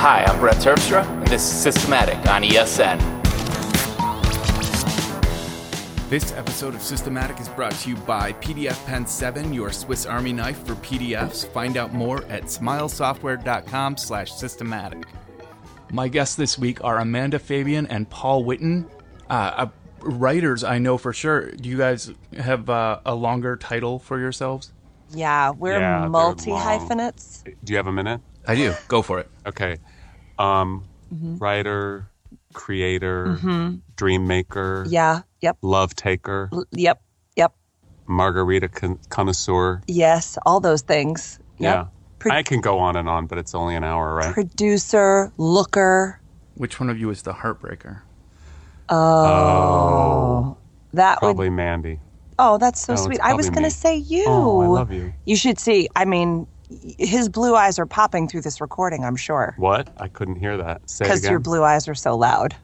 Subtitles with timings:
[0.00, 2.98] Hi, I'm Brett Terpstra, and this is Systematic on ESN.
[6.08, 10.32] This episode of Systematic is brought to you by PDF Pen 7, your Swiss Army
[10.32, 11.46] knife for PDFs.
[11.52, 15.04] Find out more at smilesoftware.com slash systematic.
[15.92, 18.90] My guests this week are Amanda Fabian and Paul Witten.
[19.28, 19.66] Uh, uh,
[20.00, 21.50] writers, I know for sure.
[21.50, 24.72] Do you guys have uh, a longer title for yourselves?
[25.10, 27.44] Yeah, we're Yeah, multi hyphenates.
[27.44, 28.22] Do you have a minute?
[28.50, 28.74] I do.
[28.88, 29.28] Go for it.
[29.46, 29.78] Okay.
[30.38, 31.38] Um, Mm-hmm.
[31.38, 32.08] Writer,
[32.52, 33.36] creator,
[33.96, 37.02] dream maker, Yeah, yep, love taker, l- yep,
[37.34, 37.52] yep.
[38.06, 39.82] margarita con- connoisseur.
[39.88, 41.40] Yes, all those things.
[41.58, 41.74] Yep.
[41.74, 41.86] Yeah.
[42.20, 44.32] Pro- I can go on and on, but it's only an hour, right?
[44.32, 46.20] Producer, looker.
[46.54, 48.02] Which one of you is the heartbreaker?
[48.88, 50.56] Oh,
[50.92, 51.56] that Probably would.
[51.56, 51.98] Mandy.
[52.38, 53.20] Oh, that's so No, sweet.
[53.20, 54.24] I was gonna say you.
[54.28, 55.12] Oh, I love you.
[55.26, 55.88] You should see.
[55.96, 56.46] I mean, y-
[56.98, 59.04] his blue eyes are popping through this recording.
[59.04, 59.88] I'm sure What?
[59.98, 60.88] I couldn't hear that.
[60.88, 62.54] Say it because your blue eyes are so loud.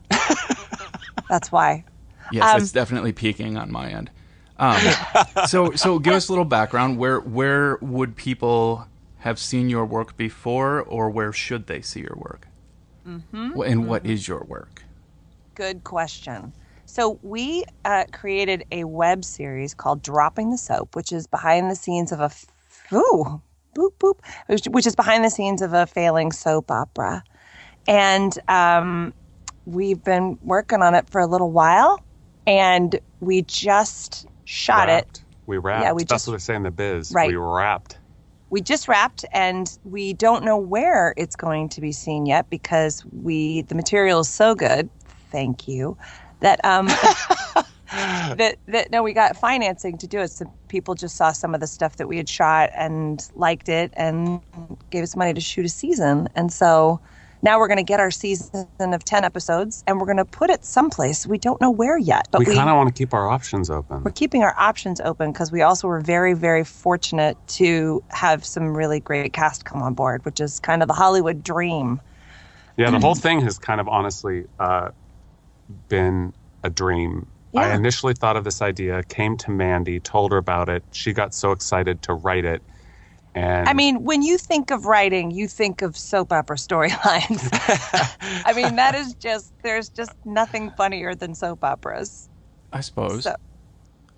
[1.28, 1.84] that's why.
[2.32, 4.10] Yes, Um, it's definitely peaking on my end.
[4.58, 4.80] Um,
[5.46, 6.98] so, so give us a little background.
[6.98, 8.86] Where, where would people
[9.18, 12.48] have seen your work before, or where should they see your work?
[13.06, 13.60] Mm-hmm.
[13.60, 14.84] And what is your work?
[15.54, 16.52] Good question.
[16.84, 21.74] So we uh, created a web series called "Dropping the Soap," which is behind the
[21.76, 22.46] scenes of a f-
[22.92, 23.40] ooh,
[23.76, 24.14] boop boop,
[24.46, 27.22] which, which is behind the scenes of a failing soap opera,
[27.86, 29.12] and um,
[29.66, 32.00] we've been working on it for a little while,
[32.46, 35.18] and we just shot Wrapped.
[35.18, 35.24] it.
[35.46, 35.82] We wrapped.
[35.84, 37.12] Yeah, we That's just- what they say in the biz.
[37.12, 37.28] Right.
[37.28, 37.98] We wrapped.
[38.48, 43.04] We just wrapped, and we don't know where it's going to be seen yet because
[43.12, 44.88] we the material is so good.
[45.32, 45.96] Thank you.
[46.40, 46.88] That um,
[48.36, 50.30] that that no, we got financing to do it.
[50.30, 53.92] So people just saw some of the stuff that we had shot and liked it,
[53.96, 54.40] and
[54.90, 56.28] gave us money to shoot a season.
[56.34, 57.00] And so
[57.42, 60.50] now we're going to get our season of ten episodes, and we're going to put
[60.50, 61.26] it someplace.
[61.26, 63.70] We don't know where yet, but we we, kind of want to keep our options
[63.70, 64.04] open.
[64.04, 68.76] we're keeping our options open because we also were very, very fortunate to have some
[68.76, 72.00] really great cast come on board, which is kind of the Hollywood dream.
[72.76, 74.90] Yeah, the whole thing has kind of honestly uh,
[75.88, 77.26] been a dream.
[77.56, 80.84] I initially thought of this idea, came to Mandy, told her about it.
[80.92, 82.62] She got so excited to write it.
[83.34, 87.48] And I mean, when you think of writing, you think of soap opera storylines.
[88.46, 92.28] I mean, that is just, there's just nothing funnier than soap operas.
[92.72, 93.36] I suppose So-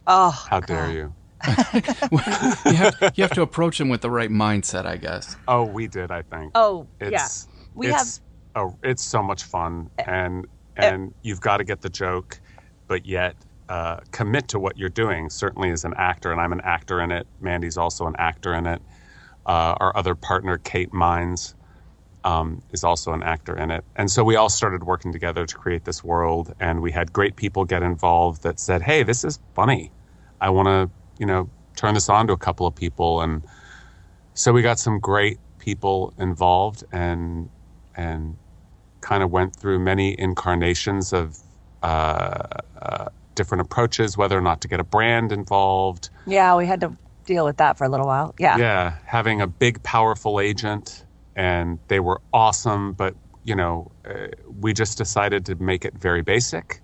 [0.06, 1.15] Oh, how dare you?
[1.47, 5.37] you, have, you have to approach them with the right mindset, I guess.
[5.47, 6.53] Oh, we did, I think.
[6.54, 7.28] Oh, it's, yeah.
[7.75, 8.21] We it's,
[8.56, 10.47] oh, it's so much fun, Eh, and
[10.77, 12.41] and you've got to get the joke,
[12.88, 13.37] but yet
[13.69, 15.31] uh, commit to what you're doing.
[15.31, 17.26] Certainly, as an actor, and I'm an actor in it.
[17.41, 18.82] Mandy's also an actor in it.
[19.47, 21.54] Uh, our other partner, Kate Mines,
[22.25, 23.84] um, is also an actor in it.
[23.97, 26.53] And so we all started working together to create this world.
[26.60, 29.93] And we had great people get involved that said, "Hey, this is funny.
[30.41, 33.44] I want to, you know, turn this on to a couple of people." And
[34.34, 37.50] so we got some great people involved, and
[37.97, 38.37] and
[39.00, 41.38] kind of went through many incarnations of
[43.34, 46.11] different approaches, whether or not to get a brand involved.
[46.27, 48.34] Yeah, we had to deal with that for a little while.
[48.39, 48.56] Yeah.
[48.59, 51.05] Yeah, having a big, powerful agent,
[51.37, 52.93] and they were awesome.
[52.94, 54.28] But you know, uh,
[54.61, 56.81] we just decided to make it very basic,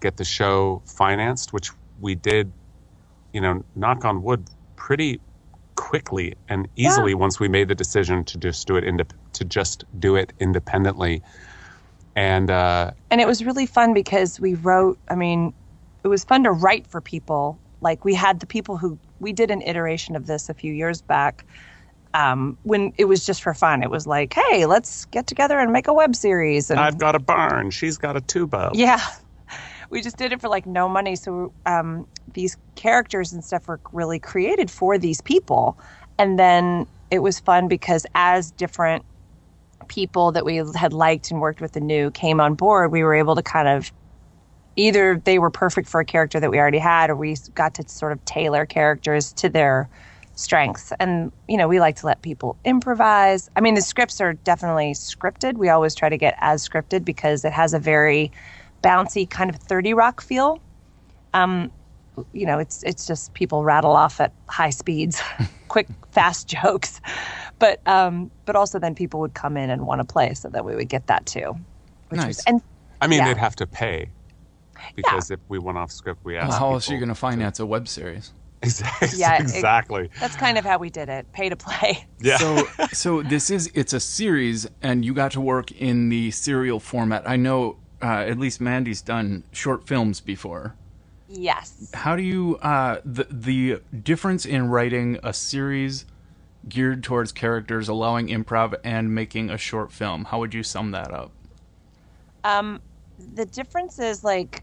[0.00, 2.52] get the show financed, which we did.
[3.32, 5.20] You know, knock on wood, pretty
[5.78, 10.16] quickly and easily once we made the decision to just do it to just do
[10.16, 11.22] it independently.
[12.18, 15.54] And uh, and it was really fun because we wrote i mean
[16.02, 17.60] it was fun to write for people.
[17.80, 21.00] Like we had the people who we did an iteration of this a few years
[21.00, 21.46] back
[22.14, 23.84] um, when it was just for fun.
[23.84, 26.70] It was like hey let's get together and make a web series.
[26.70, 28.72] And I've got a barn, she's got a tuba.
[28.74, 29.00] yeah.
[29.90, 31.16] We just did it for like no money.
[31.16, 35.78] So um, these characters and stuff were really created for these people.
[36.18, 39.06] And then it was fun because as different
[39.88, 43.14] people that we had liked and worked with and knew came on board we were
[43.14, 43.90] able to kind of
[44.78, 47.88] either they were perfect for a character that we already had or we got to
[47.88, 49.88] sort of tailor characters to their
[50.36, 50.92] strengths.
[51.00, 53.50] And you know we like to let people improvise.
[53.56, 55.56] I mean the scripts are definitely scripted.
[55.56, 58.30] We always try to get as scripted because it has a very
[58.82, 60.62] bouncy kind of 30 rock feel.
[61.34, 61.72] Um
[62.32, 65.20] you know it's it's just people rattle off at high speeds
[65.68, 67.00] quick fast jokes
[67.58, 70.64] but um but also then people would come in and want to play so that
[70.64, 71.54] we would get that too
[72.08, 72.26] which Nice.
[72.38, 72.62] was and
[73.00, 73.28] I mean, Yeah.
[73.28, 74.10] they'd have to pay
[74.96, 76.50] because if we went off script, we asked.
[76.50, 78.32] Well, how else are you going to finance a web series?
[78.60, 79.10] Exactly.
[79.20, 80.10] Yeah, it- exactly.
[80.18, 81.32] That's kind of how we did it.
[81.32, 82.04] Pay to play.
[82.20, 82.38] yeah.
[82.38, 86.80] So, so this is it's a series, and you got to work in the serial
[86.80, 87.22] format.
[87.24, 90.74] I know uh, at least Mandy's done short films before.
[91.28, 91.90] Yes.
[91.92, 96.06] How do you uh, the the difference in writing a series
[96.68, 100.24] geared towards characters, allowing improv, and making a short film?
[100.26, 101.30] How would you sum that up?
[102.44, 102.80] Um,
[103.34, 104.62] the difference is like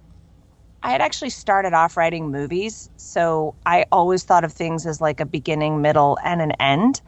[0.82, 5.20] I had actually started off writing movies, so I always thought of things as like
[5.20, 7.02] a beginning, middle, and an end.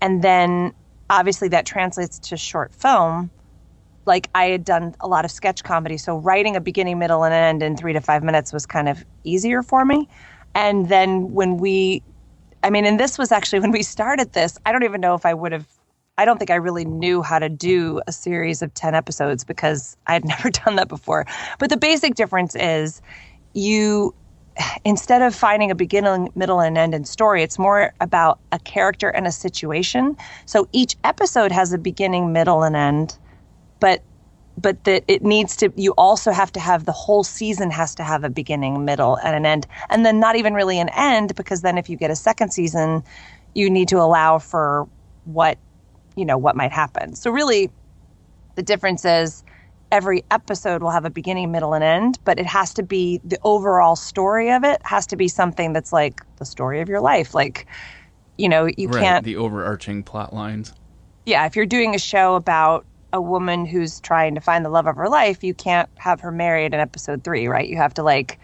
[0.00, 0.74] And then
[1.10, 3.30] obviously that translates to short film.
[4.10, 7.32] Like I had done a lot of sketch comedy, so writing a beginning, middle, and
[7.32, 10.08] end in three to five minutes was kind of easier for me.
[10.52, 12.02] And then when we,
[12.64, 15.24] I mean, and this was actually when we started this, I don't even know if
[15.24, 15.68] I would have
[16.18, 19.96] I don't think I really knew how to do a series of 10 episodes because
[20.08, 21.24] I had never done that before.
[21.60, 23.00] But the basic difference is
[23.54, 24.12] you,
[24.84, 29.08] instead of finding a beginning, middle, and end in story, it's more about a character
[29.08, 30.16] and a situation.
[30.46, 33.16] So each episode has a beginning, middle, and end,
[33.80, 34.02] but
[34.56, 38.02] but that it needs to you also have to have the whole season has to
[38.02, 41.62] have a beginning middle and an end and then not even really an end because
[41.62, 43.02] then if you get a second season
[43.54, 44.88] you need to allow for
[45.24, 45.58] what
[46.16, 47.70] you know what might happen so really
[48.56, 49.42] the difference is
[49.92, 53.38] every episode will have a beginning middle and end but it has to be the
[53.44, 57.34] overall story of it has to be something that's like the story of your life
[57.34, 57.66] like
[58.36, 60.72] you know you right, can't the overarching plot lines.
[61.26, 64.86] yeah, if you're doing a show about a woman who's trying to find the love
[64.86, 67.68] of her life, you can't have her married in episode three, right?
[67.68, 68.38] You have to like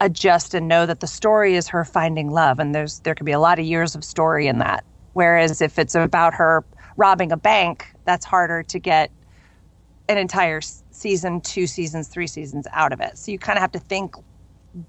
[0.00, 3.32] adjust and know that the story is her finding love, and there's there could be
[3.32, 4.84] a lot of years of story in that.
[5.12, 6.64] Whereas if it's about her
[6.96, 9.10] robbing a bank, that's harder to get
[10.08, 10.60] an entire
[10.90, 13.18] season, two seasons, three seasons out of it.
[13.18, 14.14] So you kind of have to think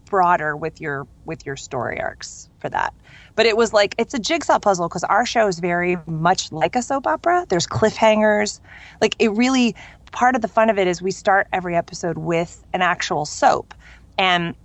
[0.06, 2.94] broader with your with your story arcs for that.
[3.38, 6.76] But it was like it's a jigsaw puzzle because our show is very much like
[6.76, 7.46] a soap opera.
[7.48, 8.60] There's cliffhangers.
[9.00, 9.76] Like it really
[10.12, 13.76] part of the fun of it is we start every episode with an actual soap.
[14.18, 14.56] And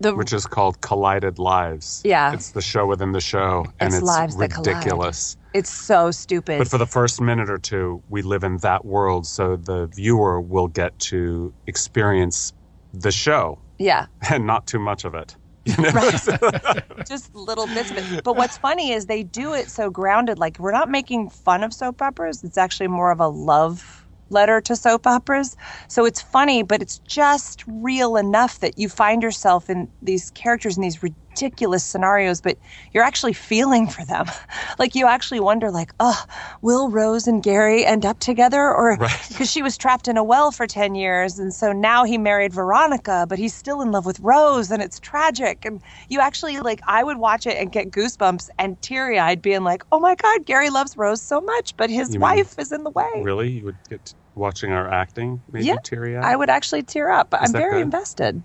[0.00, 2.02] the Which is called Collided Lives.
[2.04, 2.34] Yeah.
[2.34, 4.66] It's the show within the show, and It's it's, lives that collide.
[4.76, 5.36] ridiculous.
[5.54, 6.58] it's so stupid.
[6.58, 10.40] But for the first minute or two, we live in that world, so the viewer
[10.40, 12.52] will get to experience
[12.92, 14.06] the show yeah.
[14.30, 15.36] and not too much of it.
[15.66, 15.92] You know?
[17.06, 18.24] just little bits of it.
[18.24, 20.38] But what's funny is they do it so grounded.
[20.38, 22.42] Like we're not making fun of soap operas.
[22.42, 25.56] It's actually more of a love letter to soap operas.
[25.88, 30.76] So it's funny, but it's just real enough that you find yourself in these characters
[30.76, 32.58] in these ridiculous scenarios, but
[32.92, 34.26] you're actually feeling for them.
[34.78, 36.22] like you actually wonder, like, oh,
[36.60, 38.60] will Rose and Gary end up together?
[38.62, 39.26] Or Right.
[39.28, 42.52] because she was trapped in a well for 10 years and so now he married
[42.52, 46.80] veronica but he's still in love with rose and it's tragic and you actually like
[46.86, 50.68] i would watch it and get goosebumps and teary-eyed being like oh my god gary
[50.70, 53.50] loves rose so much but his You mean- wife is in the way really?
[53.50, 56.24] You would get watching our acting, maybe Yeah, teary eyed?
[56.24, 57.82] i would actually tear up but i'm very good?
[57.82, 58.42] invested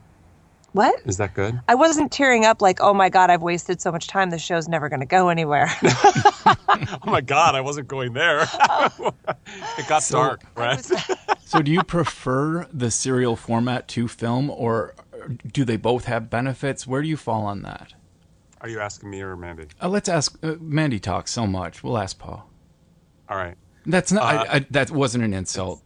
[0.74, 1.60] what Is that good?
[1.68, 4.68] i wasn't tearing up like oh my god i've wasted so much time the show's
[4.68, 5.70] never going to go anywhere
[6.48, 8.42] Oh my God, I wasn't going there.
[9.78, 10.86] it got dark, right?
[11.46, 14.96] So, do you prefer the serial format to film, or
[15.50, 16.86] do they both have benefits?
[16.86, 17.94] Where do you fall on that?
[18.60, 19.68] Are you asking me or Mandy?
[19.82, 21.00] Uh, let's ask uh, Mandy.
[21.00, 21.84] Talks so much.
[21.84, 22.50] We'll ask Paul.
[23.30, 23.56] All right.
[23.86, 24.24] That's not.
[24.24, 25.82] Uh, I, I, that wasn't an insult.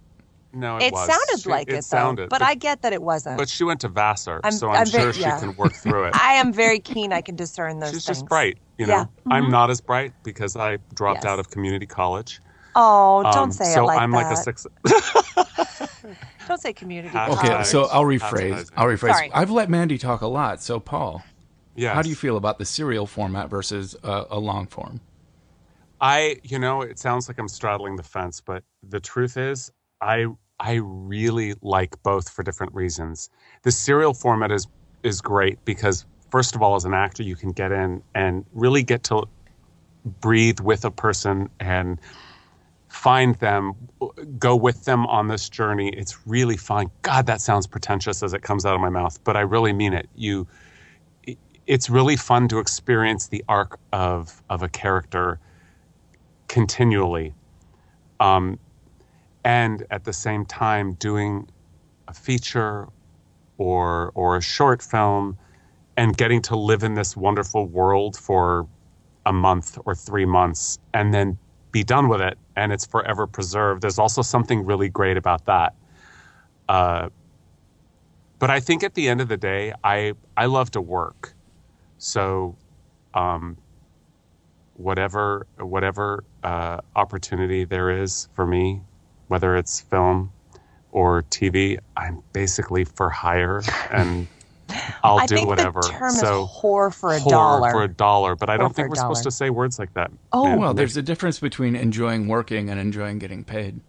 [0.53, 1.07] It No, it, was.
[1.07, 3.63] It sounded She- like it, though sounded, but, i get that it wasn't But she
[3.63, 5.39] went to Vassar, I'm- so I'm, I'm sure very- she yeah.
[5.39, 6.15] can work through it.
[6.19, 8.93] i am very keen i can discern those She's things just bright, you know.
[8.95, 9.03] Yeah.
[9.03, 9.31] Mm-hmm.
[9.33, 11.31] I'm not as bright because I dropped Yes.
[11.31, 12.41] out of community college.
[12.75, 13.99] oh don't Um, say so it like that.
[13.99, 14.67] So I'm that like a six.
[16.47, 18.69] don't say community Okay, Okay, so I'll rephrase.
[18.75, 19.13] I'll rephrase.
[19.13, 19.31] Sorry.
[19.33, 20.61] I've let Mandy talk a lot.
[20.61, 21.23] So, Paul,
[21.75, 21.93] Yes.
[21.95, 24.99] how do you feel about the serial format versus uh, a long form?
[26.01, 30.27] I, you know, it sounds like I'm straddling the fence, but the truth is, I
[30.59, 33.29] I really like both for different reasons.
[33.63, 34.67] The serial format is
[35.03, 38.83] is great because first of all, as an actor, you can get in and really
[38.83, 39.25] get to
[40.05, 41.99] breathe with a person and
[42.89, 43.73] find them,
[44.37, 45.89] go with them on this journey.
[45.89, 46.91] It's really fun.
[47.03, 49.93] God, that sounds pretentious as it comes out of my mouth, but I really mean
[49.93, 50.09] it.
[50.15, 50.47] You,
[51.67, 55.39] it's really fun to experience the arc of of a character
[56.47, 57.33] continually,
[58.19, 58.59] um,
[59.43, 61.49] and at the same time doing
[62.07, 62.87] a feature
[63.57, 65.37] or or a short film
[65.97, 68.67] and getting to live in this wonderful world for
[69.25, 71.37] a month or three months and then
[71.71, 73.81] be done with it and it's forever preserved.
[73.81, 75.75] There's also something really great about that.
[76.69, 77.09] Uh,
[78.39, 81.33] but I think at the end of the day, I I love to work.
[81.97, 82.57] So,
[83.13, 83.57] um,
[84.75, 88.81] whatever whatever uh, opportunity there is for me,
[89.31, 90.29] whether it's film
[90.91, 94.27] or TV, I'm basically for hire, and
[95.03, 95.79] I'll I do think whatever.
[95.79, 97.71] the term so is whore for a whore dollar.
[97.71, 100.11] for a dollar, but I don't think we're supposed to say words like that.
[100.33, 100.59] Oh, man.
[100.59, 103.79] Well, there's a difference between enjoying working and enjoying getting paid.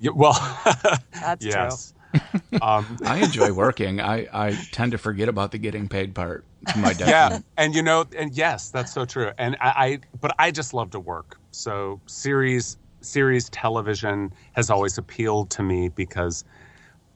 [0.00, 0.32] Yeah, well,
[1.12, 1.92] That's yes.
[2.62, 4.00] um, I enjoy working.
[4.00, 7.82] I, I tend to forget about the getting paid part to my yeah, and you
[7.82, 9.30] know, and yes, that's so true.
[9.36, 11.36] And I, I, but I just love to work.
[11.50, 12.78] So series,
[13.08, 16.44] series television has always appealed to me because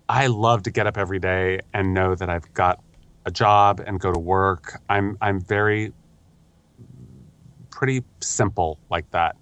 [0.08, 2.80] I love to get up every day and know that I've got
[3.24, 4.80] a job and go to work.
[4.88, 5.92] I'm, I'm very,
[7.70, 9.36] pretty simple like that.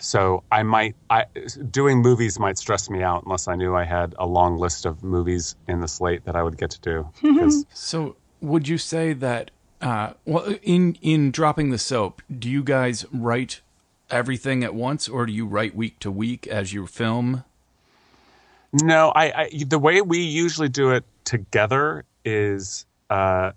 [0.00, 1.24] So I might, I,
[1.70, 5.02] doing movies might stress me out unless I knew I had a long list of
[5.02, 7.08] movies in the slate that I would get to do.
[7.72, 9.50] So, would you say that,
[9.80, 13.62] uh, well, in in dropping the soap, do you guys write
[14.10, 17.44] everything at once, or do you write week to week as you film?
[18.72, 23.52] No, I, I the way we usually do it together is uh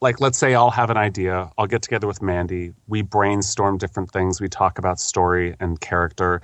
[0.00, 4.10] like let's say I'll have an idea, I'll get together with Mandy, we brainstorm different
[4.10, 6.40] things, we talk about story and character.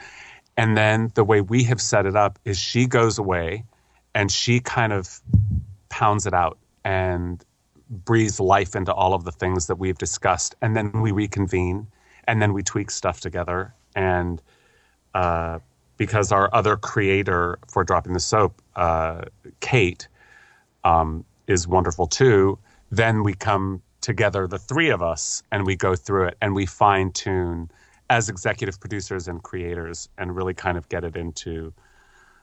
[0.59, 3.65] And then the way we have set it up is she goes away
[4.15, 5.21] and she kind of
[5.89, 7.43] pounds it out and
[7.89, 11.87] breathes life into all of the things that we've discussed and then we reconvene
[12.27, 13.75] and then we tweak stuff together.
[13.95, 14.43] And
[15.15, 15.61] uh,
[15.97, 19.23] because our other creator for dropping the soap uh,
[19.61, 20.09] kate
[20.85, 22.59] um, is wonderful too
[22.91, 26.67] then we come together the three of us and we go through it and we
[26.67, 27.71] fine tune
[28.09, 31.73] as executive producers and creators and really kind of get it into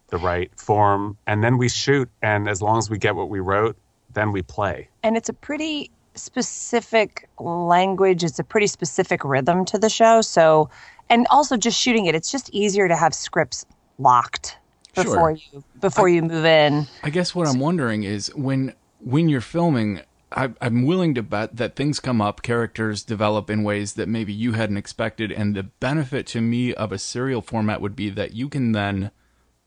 [0.09, 1.17] the right form.
[1.25, 3.77] And then we shoot and as long as we get what we wrote
[4.13, 4.89] then we play.
[5.01, 10.69] And it's a pretty specific language it's a pretty specific rhythm to the show so
[11.09, 13.65] and also just shooting it it's just easier to have scripts
[13.97, 14.57] locked
[14.95, 15.03] Sure.
[15.05, 19.41] before you before you move in I guess what I'm wondering is when when you're
[19.41, 20.01] filming,
[20.31, 24.31] I, I'm willing to bet that things come up, characters develop in ways that maybe
[24.31, 28.33] you hadn't expected, and the benefit to me of a serial format would be that
[28.33, 29.11] you can then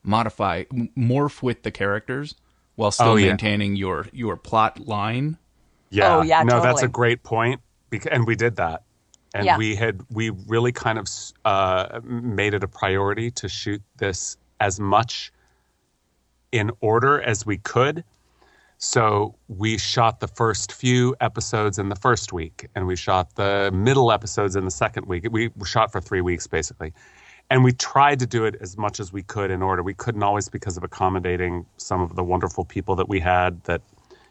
[0.01, 2.33] modify, m- morph with the characters
[2.75, 3.27] while still Oh, yeah.
[3.27, 5.37] maintaining your your plot line.
[5.89, 6.17] Yeah.
[6.17, 7.61] Oh, yeah, No, that's a great point.
[7.89, 8.83] Bec- and we did that.
[9.33, 9.57] And Yeah.
[9.57, 11.07] we had we really kind of
[11.45, 15.31] uh, made it a priority to shoot this as much
[16.51, 18.03] in order as we could.
[18.79, 23.71] So we shot the first few episodes in the first week, and we shot the
[23.73, 25.27] middle episodes in the second week.
[25.31, 26.93] We shot for three weeks basically,
[27.49, 29.81] and we tried to do it as much as we could in order.
[29.81, 33.81] We couldn't always because of accommodating some of the wonderful people that we had that,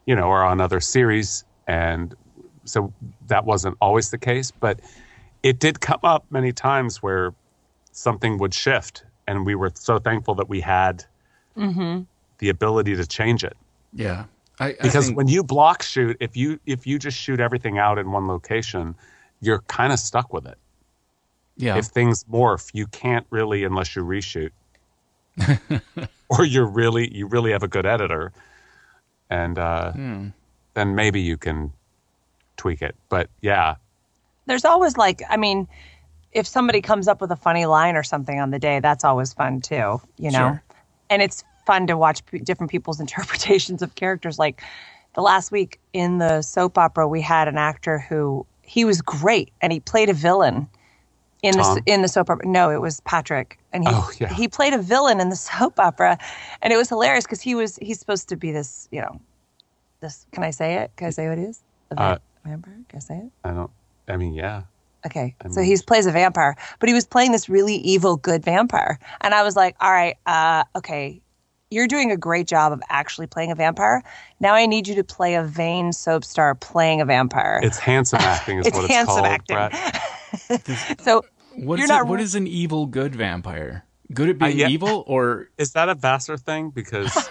[0.06, 2.14] you know, are on other series, and
[2.64, 2.92] so
[3.28, 4.50] that wasn't always the case.
[4.50, 4.80] But
[5.42, 7.32] it did come up many times where
[7.92, 11.04] something would shift, and we were so thankful that we had
[12.38, 13.56] the ability to change it.
[13.92, 14.24] Yeah,
[14.60, 17.78] I, I because think- when you block shoot if you if you just shoot everything
[17.78, 18.94] out in one location
[19.40, 20.58] you're kind of stuck with it.
[21.56, 24.50] Yeah, if things morph you can't really unless you reshoot.
[26.28, 28.32] Or you're really you really have a good editor.
[29.30, 30.28] And uh, Hmm.
[30.76, 31.72] Then maybe you can
[32.56, 33.74] tweak it but yeah
[34.46, 35.66] there's always like i mean
[36.32, 39.32] if somebody comes up with a funny line or something on the day that's always
[39.32, 40.62] fun too you know Sure.
[41.10, 44.62] and it's fun to watch p- different people's interpretations of characters like
[45.14, 49.50] the last week in the soap opera we had an actor who he was great
[49.62, 50.68] and he played a villain
[51.42, 51.78] in the Tom?
[51.86, 54.32] in the soap opera no it was patrick and he Oh, yeah.
[54.32, 56.18] he played a villain in the soap opera
[56.62, 59.20] and it was hilarious because he was he's supposed to be this you know
[60.00, 61.60] this can i say it can i say what it is
[61.90, 63.70] a va- Uh, vampire can i say it i don't
[64.08, 64.62] i mean yeah
[65.04, 68.16] Okay, I so mean- he plays a vampire, but he was playing this really evil,
[68.16, 71.20] good vampire, and I was like, "All right, uh, okay,
[71.70, 74.02] you're doing a great job of actually playing a vampire.
[74.40, 77.60] Now I need you to play a vain soap star playing a vampire.
[77.62, 79.56] it's handsome acting is It's what it's handsome called acting.
[79.56, 81.00] Brett.
[81.00, 81.24] so
[81.56, 83.84] what you're not what is an evil good vampire?
[84.12, 84.68] Good at being yeah.
[84.68, 87.30] evil, or is that a vassar thing because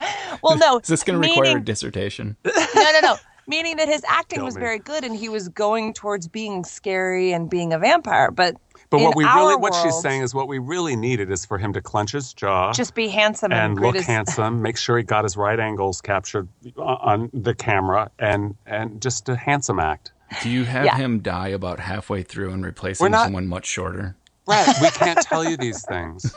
[0.42, 2.36] well, no, is this going to require a dissertation?
[2.44, 3.16] no, no, no.
[3.46, 4.60] Meaning that his acting Kill was me.
[4.60, 8.30] very good, and he was going towards being scary and being a vampire.
[8.30, 8.54] But
[8.90, 11.44] but in what we our really what she's saying is what we really needed is
[11.44, 14.62] for him to clench his jaw just be handsome and, and look his- handsome.
[14.62, 19.34] Make sure he got his right angles captured on the camera, and and just a
[19.36, 20.12] handsome act.
[20.42, 20.96] Do you have Yeah.
[20.96, 24.14] him die about halfway through and replacing We're not- someone much shorter?
[24.50, 26.34] Brett, we can't tell you these things.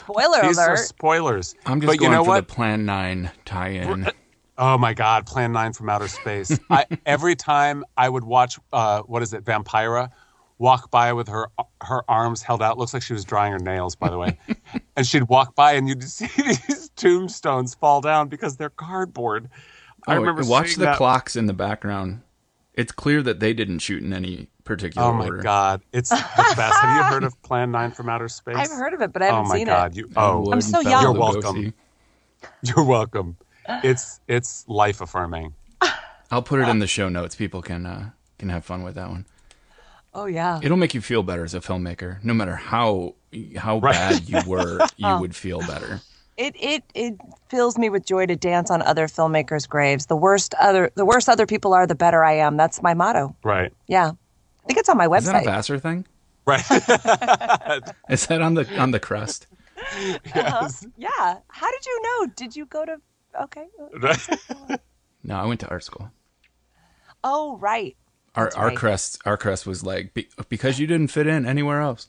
[0.00, 0.70] Spoiler These alert!
[0.70, 1.54] are spoilers.
[1.66, 2.48] I'm just but going you know for what?
[2.48, 4.08] the Plan Nine tie-in.
[4.58, 6.58] Oh my God, Plan 9 from Outer Space.
[6.68, 10.10] I, every time I would watch, uh, what is it, Vampira,
[10.58, 11.48] walk by with her
[11.82, 12.76] her arms held out.
[12.76, 14.38] Looks like she was drying her nails, by the way.
[14.96, 19.48] and she'd walk by and you'd see these tombstones fall down because they're cardboard.
[20.06, 20.96] I Oh, remember watch seeing the that.
[20.98, 22.20] clocks in the background.
[22.80, 25.16] It's clear that they didn't shoot in any particular order.
[25.16, 25.42] Oh my order.
[25.42, 26.16] God, it's the
[26.56, 26.80] best.
[26.80, 28.56] Have you heard of Plan 9 from Outer Space?
[28.56, 29.96] I've heard of it, but I Oh haven't my seen God, it.
[29.98, 31.02] you I oh, would I'm so young.
[31.02, 31.74] You're welcome.
[32.62, 33.36] you're welcome.
[33.68, 35.54] It's it's life affirming.
[36.30, 37.34] I'll put it in the show notes.
[37.36, 39.26] People can uh, can have fun with that one.
[40.14, 40.58] Oh yeah.
[40.62, 42.22] It'll make you feel better as a filmmaker.
[42.24, 43.14] No matter how
[43.56, 43.92] how Right.
[43.94, 46.00] bad you were, you would feel better.
[46.40, 47.20] It it it
[47.50, 50.06] fills me with joy to dance on other filmmakers' graves.
[50.06, 52.56] The worst other the worse other people are, the better I am.
[52.56, 53.36] That's my motto.
[53.44, 53.70] Right.
[53.88, 54.12] Yeah.
[54.64, 55.18] I think it's on my website.
[55.18, 55.44] Is that a website.
[55.44, 56.06] Vassar thing?
[56.46, 56.64] Right.
[58.08, 59.48] Is that on the on the crest?
[60.00, 60.24] yes.
[60.34, 60.68] Uh-huh.
[60.96, 61.36] Yeah.
[61.48, 62.26] How did you know?
[62.34, 62.96] Did you go to
[63.42, 63.66] Okay.
[65.22, 66.10] No, I went to art school.
[67.22, 67.94] Oh, right.
[68.34, 68.76] Our That's our right.
[68.78, 72.08] crest our crest was like be, because you didn't fit in anywhere else.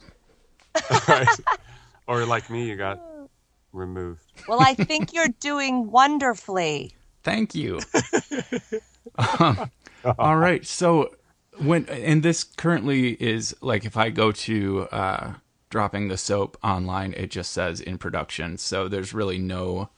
[1.10, 1.28] right.
[2.08, 3.02] Or like me, you got
[3.74, 4.22] removed.
[4.48, 6.96] Well, I think you're doing wonderfully.
[7.24, 7.80] Thank you.
[10.18, 10.66] All right.
[10.66, 11.16] So
[11.58, 15.34] when and this currently is like if I go to uh
[15.70, 18.58] dropping the soap online, it just says in production.
[18.58, 19.90] So there's really no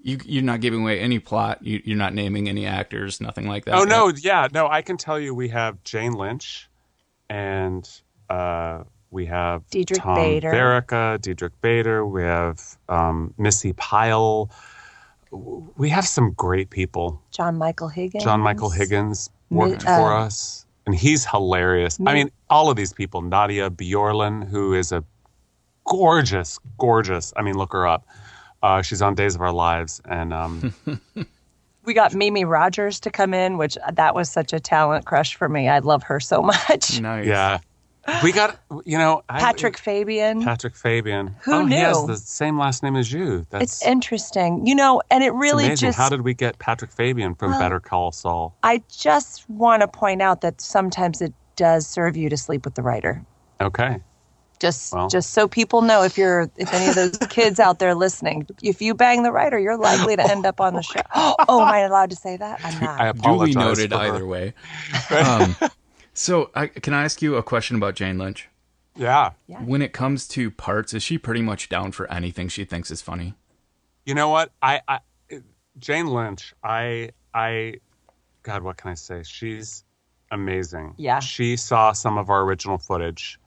[0.00, 1.62] you you're not giving away any plot.
[1.62, 3.74] You, you're not naming any actors, nothing like that.
[3.74, 6.68] Oh no, yeah, no, I can tell you we have Jane Lynch
[7.28, 7.88] and
[8.30, 10.50] uh we have Diedrich Tom Bader.
[10.52, 14.50] Verica, Diedrich Bader, we have um, Missy Pyle.
[15.30, 17.22] We have some great people.
[17.30, 18.24] John Michael Higgins.
[18.24, 21.98] John Michael Higgins worked Mi- uh, for us, and he's hilarious.
[22.06, 23.22] I mean, all of these people.
[23.22, 25.04] Nadia Bjorlin, who is a
[25.84, 27.32] gorgeous, gorgeous.
[27.36, 28.06] I mean, look her up.
[28.62, 30.74] Uh, she's on Days of Our Lives, and um,
[31.84, 35.48] We got Mimi Rogers to come in, which that was such a talent crush for
[35.48, 35.68] me.
[35.68, 37.00] I love her so much.
[37.00, 37.26] Nice.
[37.26, 37.58] yeah,
[38.22, 40.42] we got you know I- Patrick Fabian.
[40.42, 41.34] Patrick Fabian.
[41.42, 42.06] Who oh, He has knew?
[42.08, 43.46] the same last name as you.
[43.50, 45.88] That's it's interesting, you know, and it really amazing.
[45.88, 45.98] just.
[45.98, 48.56] How did we get Patrick Fabian from Better Call Saul?
[48.62, 52.74] I just want to point out that sometimes it does serve you to sleep with
[52.74, 53.22] the writer.
[53.60, 53.98] Okay.
[54.60, 55.08] Just, Well.
[55.08, 58.82] just so people know, if you're, if any of those kids out there listening, if
[58.82, 61.00] you bang the writer, you're likely to end up on the show.
[61.14, 62.60] Oh, am I allowed to say that?
[62.64, 63.00] I'm not.
[63.00, 63.54] I Duly apologize.
[63.54, 64.04] noted for her.
[64.14, 64.54] either way.
[65.10, 65.56] Um,
[66.18, 68.48] so I, can I ask you a question about Jane Lynch?
[68.96, 69.30] Yeah.
[69.46, 69.58] Yeah.
[69.62, 73.00] When it comes to parts, is she pretty much down for anything she thinks is
[73.00, 73.34] funny?
[74.04, 74.50] You know what?
[74.60, 74.98] I, I
[75.78, 77.74] Jane Lynch, I I
[78.42, 79.22] God, what can I say?
[79.22, 79.84] She's
[80.32, 80.94] amazing.
[80.96, 81.20] Yeah.
[81.20, 83.38] She saw some of our original footage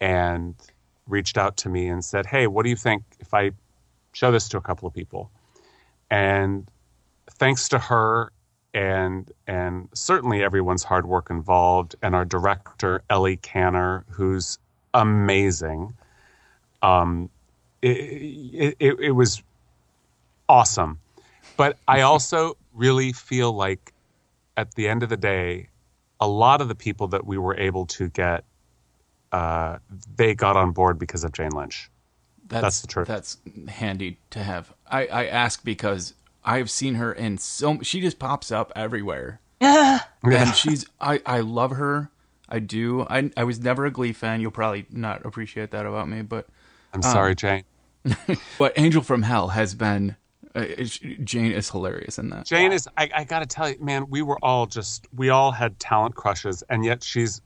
[0.00, 0.54] and
[1.08, 3.52] reached out to me and said, "Hey, what do you think if I
[4.12, 5.30] show this to a couple of people?"
[6.10, 6.68] And
[7.30, 8.32] thanks to her
[8.72, 14.58] and and certainly everyone's hard work involved and our director Ellie Kanner who's
[14.94, 15.94] amazing
[16.82, 17.30] um
[17.82, 19.42] it, it, it was
[20.48, 20.98] awesome
[21.56, 23.92] but i also really feel like
[24.56, 25.68] at the end of the day
[26.20, 28.44] a lot of the people that we were able to get
[29.32, 29.78] uh,
[30.16, 31.88] they got on board because of jane lynch
[32.48, 33.06] That's, That's the truth.
[33.06, 34.72] That's handy to have.
[34.90, 36.14] I, I ask because
[36.50, 39.40] I've seen her in so she just pops up everywhere.
[40.22, 42.10] And she's I, I love her.
[42.48, 43.06] I do.
[43.08, 44.40] I I was never a Glee fan.
[44.40, 46.46] You'll probably not appreciate that about me, but
[46.92, 47.62] i'm sorry jane
[48.58, 50.16] but Angel from Hell has been
[50.54, 50.64] uh,
[51.22, 52.46] Jane is hilarious in that.
[52.46, 55.52] Jane is, I, I got to tell you, man, we were all just, we all
[55.52, 57.40] had talent crushes, and yet she's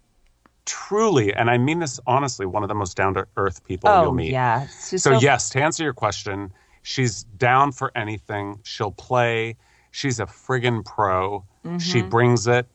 [0.64, 4.08] truly, and I mean this honestly, one of the most down to earth people you'll
[4.08, 4.32] oh, meet.
[4.32, 4.64] yeah.
[4.64, 6.52] It's just So, yes, to answer your question,
[6.84, 8.60] she's down for anything.
[8.62, 9.56] She'll play.
[9.90, 11.44] She's a friggin' pro.
[11.78, 12.66] She brings it.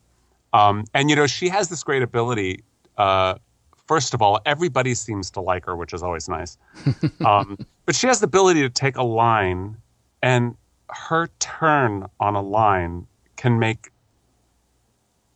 [0.51, 2.63] Um, and, you know, she has this great ability.
[2.97, 3.35] Uh,
[3.87, 6.57] first of all, everybody seems to like her, which is always nice.
[7.25, 9.77] um, but she has the ability to take a line
[10.23, 10.55] and
[10.89, 13.91] her turn on a line can make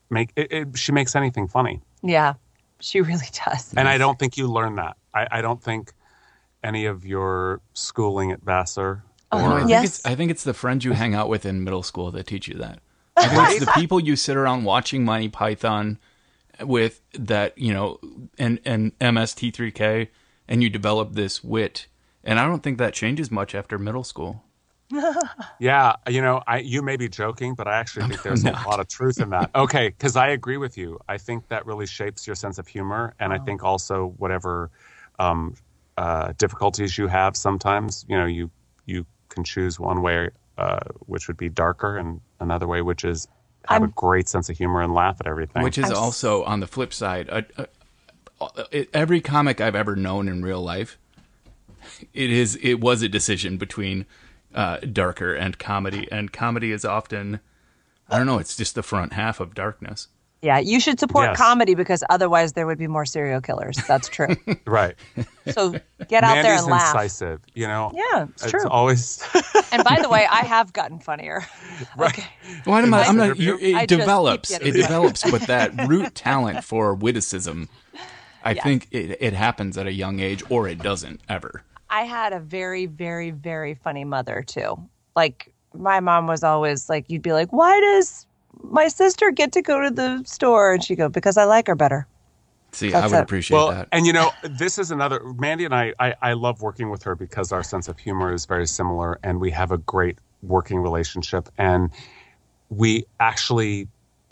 [0.09, 2.33] make it, it, she makes anything funny Yeah,
[2.79, 3.73] she really does.
[3.75, 5.93] and i don't think you learn that i, I don't think
[6.63, 9.85] any of your schooling at vassar No, I Oh, think yes.
[9.85, 12.47] it's I think it's the friends you hang out with in middle school that teach
[12.47, 12.79] you that.
[13.17, 15.99] I think it's the people you sit around watching Monty Python
[16.61, 17.99] with that, you know,
[18.37, 20.07] and and MST3K
[20.47, 21.87] and you develop this wit.
[22.23, 24.43] And I don't think that changes much after middle school.
[25.59, 28.79] Yeah, you know, I you may be joking, but I actually think there's a lot
[28.79, 29.49] of truth in that.
[29.55, 30.99] Okay, because I agree with you.
[31.07, 34.69] I think that really shapes your sense of humor, and I think also whatever
[35.19, 35.55] um,
[35.97, 38.49] uh, difficulties you have, sometimes you know you
[38.85, 43.27] you can choose one way uh, which would be darker, and another way, which is
[43.65, 45.63] have a I'm- great sense of humor and laugh at everything.
[45.63, 47.65] Which is I'm also on the flip side, uh, uh,
[48.41, 50.97] uh, every comic I've ever known in real life,
[52.13, 54.05] it is it was a decision between
[54.53, 57.39] uh, darker and comedy, and comedy is often,
[58.09, 60.07] I don't know, it's just the front half of darkness.
[60.43, 61.37] Yeah, you should support Yes.
[61.37, 63.77] comedy because otherwise there would be more serial killers.
[63.87, 64.35] That's true.
[64.67, 64.93] right.
[65.51, 65.71] so
[66.09, 66.93] get out there and laugh.
[66.93, 67.39] incisive.
[67.53, 67.93] You know.
[67.95, 68.67] Yeah, it's true.
[68.67, 69.23] always.
[69.71, 71.45] And by the way, I have gotten funnier.
[71.97, 72.25] Okay.
[72.65, 74.51] Well, I'm not, I'm not, you, it I develops.
[74.51, 74.73] It better.
[74.73, 77.69] develops, but that root talent for witticism,
[78.43, 78.63] I Yes.
[78.65, 81.63] think it, it happens at a young age, or it doesn't ever.
[81.89, 84.77] I had a very, very, very funny mother too.
[85.15, 88.27] Like my mom was always like, you'd be like, why does
[88.63, 90.73] my sister get to go to the store?
[90.73, 92.07] And she'd go, because I like her better.
[92.71, 93.21] See, I would it.
[93.21, 93.87] appreciate well, that.
[93.91, 95.21] and you know, this is another.
[95.37, 98.45] Mandy and I, I, I love working with her because our sense of humor is
[98.45, 101.49] very similar, and we have a great working relationship.
[101.59, 101.91] And
[102.69, 103.87] we actually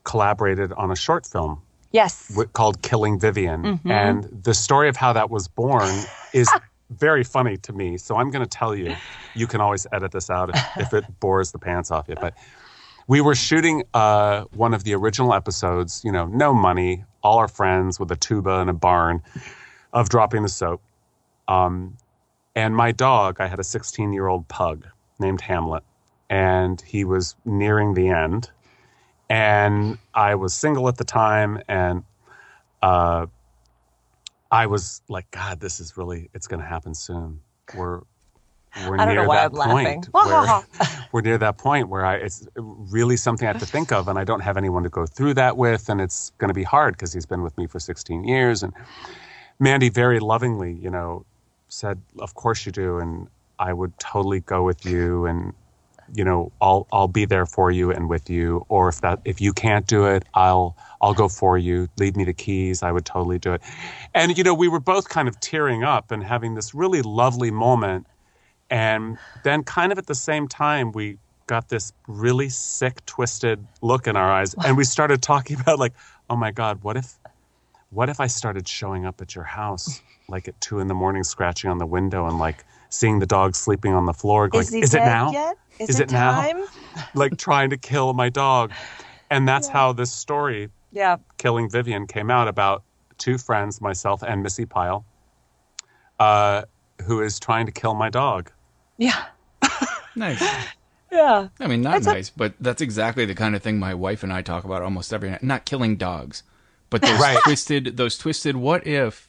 [0.06, 2.30] collaborated on a short film Yes.
[2.30, 3.62] wi- called Killing Vivian.
[3.64, 3.92] Mm-hmm.
[3.92, 5.94] And the story of how that was born
[6.34, 6.50] is
[6.90, 7.98] very funny to me.
[7.98, 8.96] So I'm going to tell you.
[9.36, 12.16] You can always edit this out if, if it bores the pants off you.
[12.20, 12.34] But
[13.08, 17.48] we were shooting uh, one of the original episodes, you know, no money, all our
[17.48, 19.22] friends with a tuba and a barn
[19.94, 20.82] of dropping the soap.
[21.48, 21.98] Um,
[22.56, 24.86] and my dog, I had a 16 year old pug
[25.20, 25.84] named Hamlet,
[26.30, 28.50] and he was nearing the end
[29.32, 32.04] and I was single at the time, and
[32.82, 33.28] uh,
[34.52, 37.40] I was like, God, this is really it's going to happen soon.
[37.74, 38.02] We're
[38.76, 40.04] we're I don't near know why that I'm laughing.
[40.04, 40.64] point where
[41.12, 44.18] we're near that point where I it's really something I have to think of, and
[44.20, 46.96] I don't have anyone to go through that with, and it's going to be hard
[46.96, 48.74] because he's been with me for 16 years, and
[49.60, 51.26] Mandy very lovingly, you know,
[51.70, 53.28] said, "Of course you do," and
[53.60, 55.54] I would totally go with you, and
[56.14, 58.66] you know, I'll I'll be there for you and with you.
[58.70, 61.88] Or if that if you can't do it, I'll I'll go for you.
[61.98, 62.84] Leave me the keys.
[62.84, 63.62] I would totally do it.
[64.14, 67.52] And you know, we were both kind of tearing up and having this really lovely
[67.52, 68.08] moment.
[68.72, 74.08] And then, kind of at the same time, we got this really sick, twisted look
[74.08, 75.94] in our eyes, and we started talking about like,
[76.30, 77.20] oh my God, what if
[77.90, 81.24] what if I started showing up at your house like at two in the morning,
[81.24, 84.74] scratching on the window and like seeing the dog sleeping on the floor, going, Is
[84.74, 85.32] he "Is it now?
[85.32, 85.58] yet?
[85.80, 86.54] Is, Is it, it now?"
[87.16, 88.72] like trying to kill my dog.
[89.30, 91.18] And that's how this story, Yeah.
[91.38, 92.84] Killing Vivian, came out about
[93.18, 95.06] two friends, myself and Missy Pyle,
[96.20, 96.64] uh,
[97.04, 98.52] who is trying to kill my dog.
[99.02, 99.26] Yeah.
[100.16, 100.42] Nice.
[101.12, 101.50] Yeah.
[101.60, 104.24] I mean, not That's a- nice, but that's exactly the kind of thing my wife
[104.24, 105.44] and I talk about almost every night.
[105.44, 106.44] Not killing dogs,
[106.90, 107.38] but those Right.
[107.44, 108.56] twisted, those twisted.
[108.56, 109.28] What if?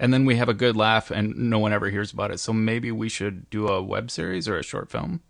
[0.00, 2.40] And then we have a good laugh, and no one ever hears about it.
[2.40, 5.20] So maybe we should do a web series or a short film.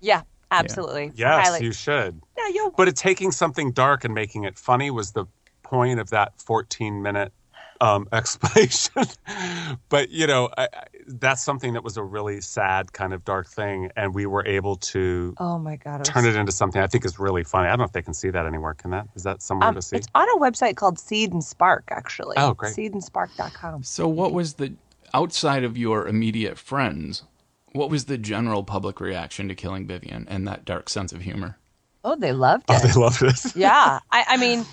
[0.00, 0.22] Yeah.
[0.50, 1.12] Absolutely.
[1.14, 2.22] Yes, Highly- you should.
[2.38, 5.26] Yeah, you'll But it, taking something dark and making it funny was the
[5.62, 7.34] point of that 14 minute
[7.80, 9.04] um, explanation.
[9.88, 13.48] but, you know, I, I, that's something that was a really sad kind of dark
[13.48, 13.90] thing.
[13.96, 16.00] And we were able to Oh my god.
[16.00, 17.66] was- turn it into something I think is really funny.
[17.66, 18.74] I don't know if they can see that anywhere.
[18.74, 19.08] Can that?
[19.14, 19.96] Is that somewhere Um, to see?
[19.96, 22.36] it's on a website called Seed and Spark, actually.
[22.38, 22.74] Oh, great.
[22.74, 23.82] Seedandspark.com.
[23.82, 24.74] So, what was the
[25.12, 27.24] outside of your immediate friends?
[27.72, 31.58] What was the general public reaction to killing Vivian and that dark sense of humor?
[32.04, 32.82] Oh, they loved Oh, it.
[32.82, 33.40] they loved it.
[33.56, 33.98] yeah.
[34.12, 34.64] I, I mean,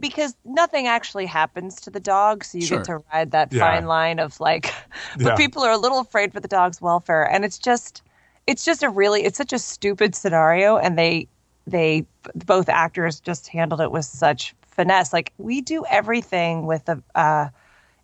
[0.00, 2.78] because nothing actually happens to the dog, so you Sure.
[2.78, 3.60] get to ride that Yeah.
[3.60, 4.72] fine line of like,
[5.16, 5.36] but Yeah.
[5.36, 8.02] people are a little afraid for the dog's welfare, and it's just,
[8.46, 11.28] it's just a really, it's such a stupid scenario, and they,
[11.66, 12.04] they,
[12.46, 15.12] both actors just handled it with such finesse.
[15.12, 17.48] Like we do everything with a, uh,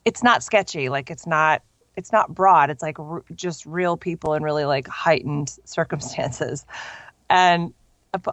[0.05, 1.63] it's not sketchy, like it's not.
[1.97, 2.71] It's not broad.
[2.71, 6.65] It's like r- just real people in really like heightened circumstances,
[7.29, 7.75] and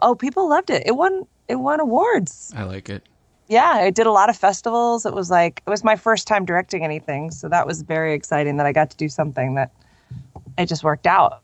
[0.00, 0.84] oh, people loved it.
[0.86, 1.26] It won.
[1.48, 3.02] It won awards I like it.
[3.48, 5.06] Yeah, I did a lot of festivals.
[5.06, 8.58] It was like it was my first time directing anything, so that was very exciting
[8.58, 9.72] that I got to do something that
[10.58, 11.40] it just worked out.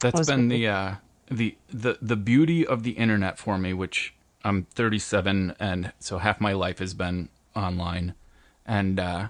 [0.00, 0.94] That's been the uh,
[1.30, 6.40] the the the beauty of the internet for me, which I'm 37, and so half
[6.40, 8.14] my life has been online,
[8.66, 9.28] and uh,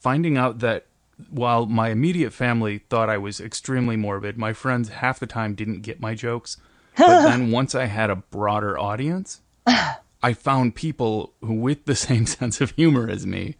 [0.00, 0.86] finding out that
[1.30, 5.82] while my immediate family thought I was extremely morbid, my friends half the time didn't
[5.82, 6.56] get my jokes.
[6.98, 9.40] But then once I had a broader audience,
[10.22, 13.56] I found people who, with the same sense of humor as me,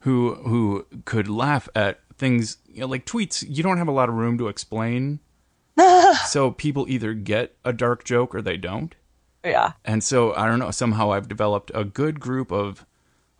[0.00, 3.44] who who could laugh at things you know, like tweets.
[3.48, 5.20] You don't have a lot of room to explain,
[6.26, 8.94] so people either get a dark joke or they don't.
[9.44, 10.70] Yeah, And so I don't know.
[10.70, 12.84] Somehow I've developed a good group of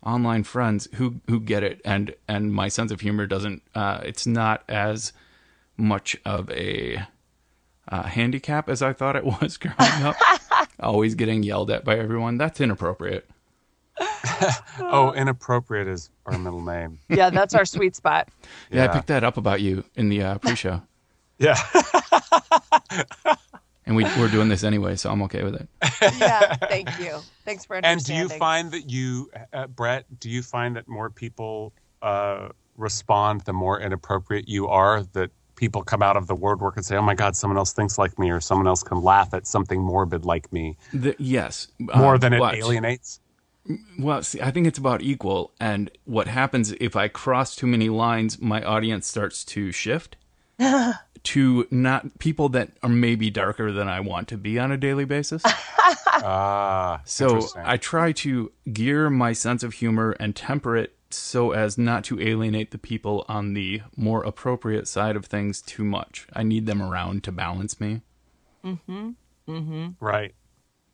[0.03, 3.61] online friends who who get it, and and my sense of humor doesn't.
[3.75, 5.13] Uh, it's not as
[5.77, 7.05] much of a
[7.87, 10.15] uh, handicap as I thought it was growing up.
[10.81, 12.37] Always getting yelled at by everyone.
[12.37, 13.29] That's inappropriate.
[14.79, 16.97] Oh, inappropriate is our middle name.
[17.09, 18.29] Yeah, that's our sweet spot.
[18.71, 20.81] Yeah, I picked that up about you in the uh, pre-show,
[21.37, 21.55] Yeah.
[23.85, 25.67] and we, we're doing this anyway, so I'm okay with it.
[26.19, 27.19] Yeah, thank you.
[27.45, 28.21] Thanks for understanding.
[28.21, 32.49] and do you find that you, uh, Brett, do you find that more people uh,
[32.77, 35.03] respond the more inappropriate you are?
[35.13, 35.29] That
[35.61, 37.97] people come out of the word work and say, "Oh my God, someone else thinks
[37.97, 42.15] like me," or someone else can laugh at something morbid like me The, yes, more
[42.15, 43.19] uh, than it but- alienates.
[43.99, 45.51] Well, see, I think it's about equal.
[45.59, 50.15] And what happens if I cross too many lines, my audience starts to shift
[51.23, 55.05] to not people that are maybe darker than I want to be on a daily
[55.05, 55.43] basis.
[56.23, 57.47] Ah, So.
[57.57, 62.19] I try to gear my sense of humor and temper it so as not to
[62.19, 66.27] alienate the people on the more appropriate side of things too much.
[66.33, 68.01] I need them around to balance me.
[68.63, 69.11] Mm-hmm.
[69.47, 69.87] Mm-hmm.
[69.99, 70.33] Right.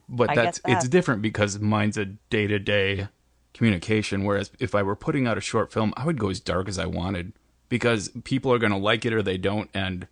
[0.09, 3.09] But I get that's it's different because mine's a day to day
[3.53, 4.23] communication.
[4.23, 6.79] Whereas if I were putting out a short film, I would go as dark as
[6.79, 7.33] I wanted
[7.69, 10.07] because people are going to like it or they don't, and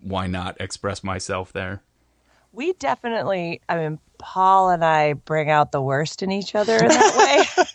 [0.00, 1.82] why not express myself there?
[2.52, 6.88] we definitely i mean paul and i bring out the worst in each other in
[6.88, 7.16] that
[7.56, 7.64] way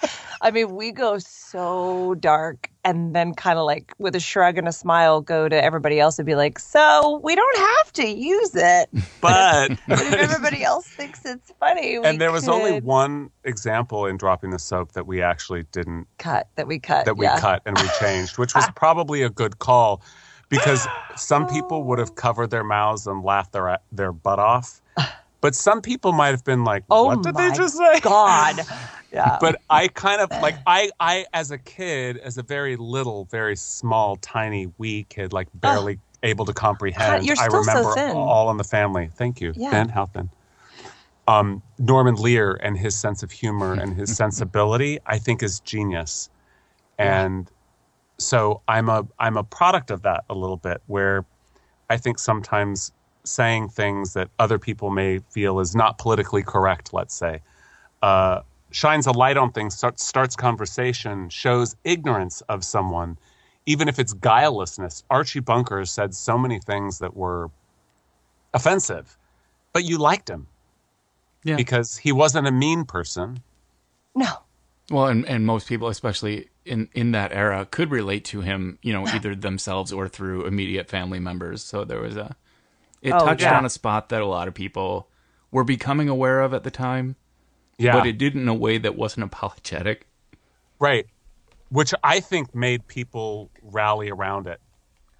[0.48, 4.68] i mean we go so dark and then kind of like with a shrug and
[4.68, 8.56] a smile go to everybody else and be like so we don't have to use
[8.56, 8.90] it
[9.22, 14.06] But but if everybody else thinks it's funny we and there was only one example
[14.06, 17.40] in dropping the soap that we actually didn't cut that we cut that we yeah.
[17.40, 20.02] cut and we changed, which was probably a good call
[20.50, 24.82] because some people would have covered their mouths and laughed their their butt off.
[25.42, 28.66] But some people might have been like, oh "What did my they just say?" god
[29.12, 33.26] yeah But I kind of like I I as a kid, as a very little,
[33.26, 37.26] very small, tiny, wee kid, like barely able to comprehend.
[37.26, 38.16] you're I still so remember thin.
[38.16, 39.10] all in the family.
[39.14, 39.70] Thank you, Yeah.
[39.72, 39.90] thin.
[39.90, 40.30] How thin?
[41.28, 46.30] Um, Norman Lear and his sense of humor and his sensibility, I think, is genius.
[46.98, 47.50] And
[48.20, 51.26] so I'm a I'm a product of that a little bit, where
[51.90, 52.92] I think sometimes
[53.28, 57.42] saying things that other people may feel is not politically correct, let's say,
[58.02, 63.18] uh, shines a light on things, start, starts conversation, shows ignorance of someone,
[63.66, 65.04] even if it's guilelessness.
[65.10, 67.50] Archie Bunker said so many things that were
[68.54, 69.18] offensive,
[69.74, 70.48] but you liked him
[71.44, 71.56] Yeah.
[71.56, 73.42] because he wasn't a mean person.
[74.16, 74.28] no
[74.90, 78.94] Well, and, and most people, especially in, in that era, could relate to him, you
[78.94, 81.64] know, either themselves or through immediate family members.
[81.64, 82.36] So there was a,
[83.02, 83.58] it Oh, touched yeah.
[83.58, 85.08] on a spot that a lot of people
[85.52, 87.16] were becoming aware of at the time,
[87.78, 90.08] Yeah, but it did in a way that wasn't apologetic.
[90.80, 91.06] Right.
[91.70, 94.62] Which I think made people rally around it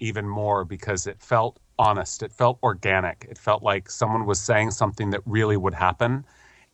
[0.00, 2.22] even more because it felt honest.
[2.22, 3.26] It felt organic.
[3.30, 6.24] It felt like someone was saying something that really would happen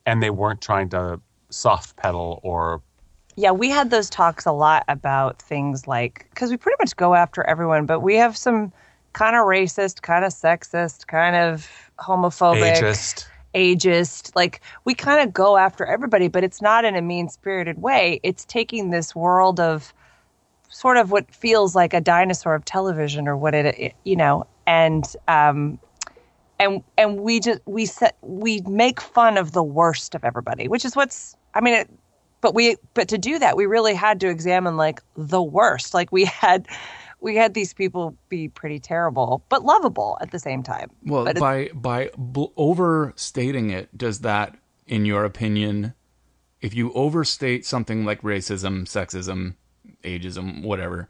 [0.07, 2.83] and they weren't trying to soft pedal or
[3.37, 7.15] Yeah, we had those talks a lot about things like because we pretty much go
[7.15, 8.73] after everyone, but we have some
[9.15, 11.67] kind of racist, kind of sexist, kind of
[11.99, 13.27] homophobic, ageist.
[13.55, 14.37] ageist.
[14.37, 18.21] Like we kind of go after everybody, but it's not in a mean spirited way.
[18.23, 19.95] It's taking this world of
[20.69, 24.47] sort of what feels like a dinosaur of television or what it, it you know,
[24.67, 25.79] and um
[26.59, 30.85] and and we just we set we make fun of the worst of everybody, which
[30.85, 31.91] is what's I mean it,
[32.41, 35.95] but we but to do that we really had to examine like the worst.
[35.95, 36.67] Like we had
[37.25, 40.91] we had these people be pretty terrible but lovable at the same time.
[41.05, 44.57] Well, But by by bl- overstating it, does that,
[44.87, 45.95] in your opinion,
[46.61, 49.55] if you overstate something like racism, sexism,
[50.03, 51.09] ageism, whatever,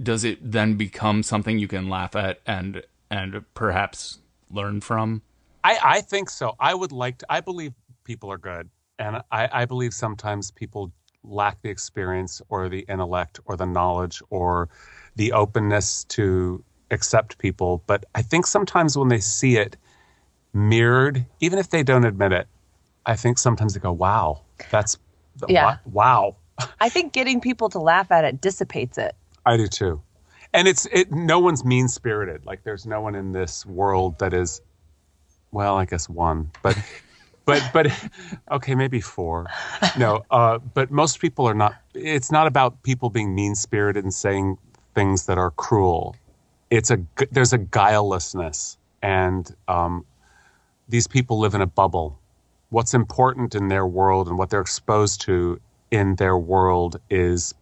[0.00, 4.18] does it then become something you can laugh at and and perhaps
[4.50, 5.22] learn from?
[5.64, 6.56] I, I think so.
[6.60, 7.72] I would like to, I believe
[8.04, 8.68] people are good.
[8.98, 14.22] And I, I believe sometimes people lack the experience or the intellect or the knowledge
[14.28, 14.68] or
[15.16, 17.82] the openness to accept people.
[17.86, 19.76] But I think sometimes when they see it
[20.52, 22.46] mirrored, even if they don't admit it,
[23.06, 24.98] I think sometimes they go, wow, that's,
[25.48, 25.76] Yeah.
[25.84, 26.36] wow.
[26.80, 29.14] I think getting people to laugh at it dissipates it.
[29.44, 30.00] I do too.
[30.52, 32.46] And it's it no one's mean spirited.
[32.46, 34.60] Like there's no one in this world that is
[35.50, 36.52] well, I guess one.
[36.62, 36.78] But
[37.44, 37.88] but but
[38.52, 39.46] okay, maybe four.
[39.98, 44.14] No, uh but most people are not it's not about people being mean spirited and
[44.14, 44.56] saying
[44.94, 46.16] things that are cruel.
[46.70, 46.98] It's a
[47.30, 50.04] there's a guilelessness and um
[50.88, 52.18] these people live in a bubble.
[52.70, 57.54] What's important in their world and what they're exposed to in their world is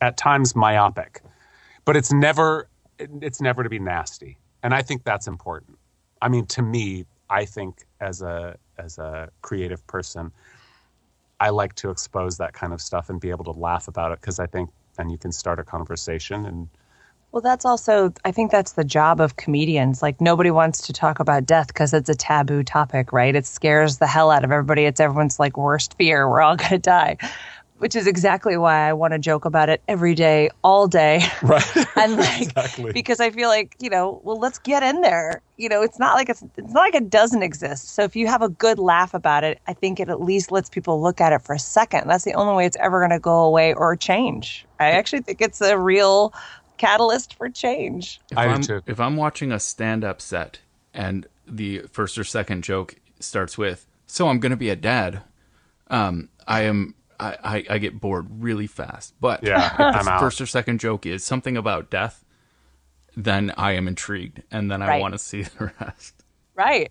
[0.00, 1.22] at times myopic
[1.84, 5.78] but it's never it's never to be nasty and i think that's important
[6.22, 10.32] I mean, to me, I think as a as a creative person,
[11.40, 14.20] I like to expose that kind of stuff and be able to laugh about it
[14.20, 16.68] because I think then you can start a conversation and
[17.32, 20.00] Well, that's also, I think that's the job of comedians.
[20.00, 23.34] Like, nobody wants to talk about death because it's a taboo topic, right?
[23.34, 24.84] It scares the hell out of everybody.
[24.86, 26.28] It's everyone's like worst fear.
[26.28, 27.18] We're all going to die,
[27.78, 31.24] which is exactly why I want to joke about it every day, all day.
[31.42, 31.64] right
[31.96, 35.42] And like, exactly because I feel like, you know, well, let's get in there.
[35.56, 37.94] You know, it's not like it's, it's not like it doesn't exist.
[37.94, 40.68] So if you have a good laugh about it, I think it at least lets
[40.68, 42.08] people look at it for a second.
[42.08, 44.66] That's the only way it's ever going to go away or change.
[44.78, 46.34] I actually think it's a real
[46.76, 48.20] catalyst for change.
[48.30, 48.82] If I do I'm, too.
[48.86, 50.60] if I'm watching a stand up set
[50.92, 55.22] and the first or second joke starts with, so I'm going to be a dad,
[55.88, 56.94] um, I am.
[57.18, 59.14] I, I, I get bored really fast.
[59.20, 62.24] But Yeah, if the first or second joke is something about death,
[63.16, 65.00] then I am intrigued, and then I Right.
[65.02, 66.22] want to see the rest.
[66.54, 66.90] Right.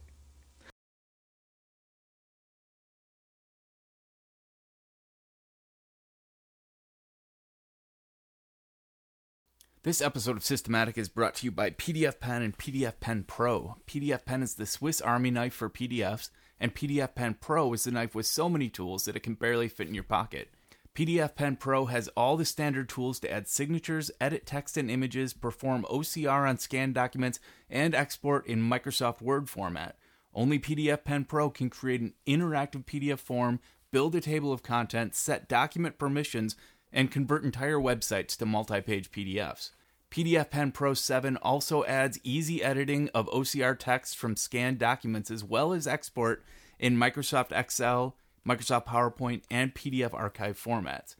[9.84, 13.76] This episode of Systematic is brought to you by PDF Pen and PDF Pen Pro.
[13.88, 17.92] PDF Pen is the Swiss Army knife for PDFs, and PDF Pen Pro is the
[17.92, 20.50] knife with so many tools that it can barely fit in your pocket.
[20.96, 25.34] PDF Pen Pro has all the standard tools to add signatures, edit text and images,
[25.34, 27.40] perform OCR on scanned documents,
[27.70, 29.98] and export in Microsoft Word format.
[30.34, 33.60] Only PDF Pen Pro can create an interactive PDF form,
[33.92, 36.56] build a table of contents, set document permissions,
[36.94, 39.72] and convert entire websites to multi page PDFs.
[40.16, 45.44] PDF Pen Pro 7 also adds easy editing of OCR text from scanned documents as
[45.44, 46.42] well as export
[46.80, 48.16] in Microsoft Excel,
[48.48, 51.16] Microsoft PowerPoint, and PDF archive formats.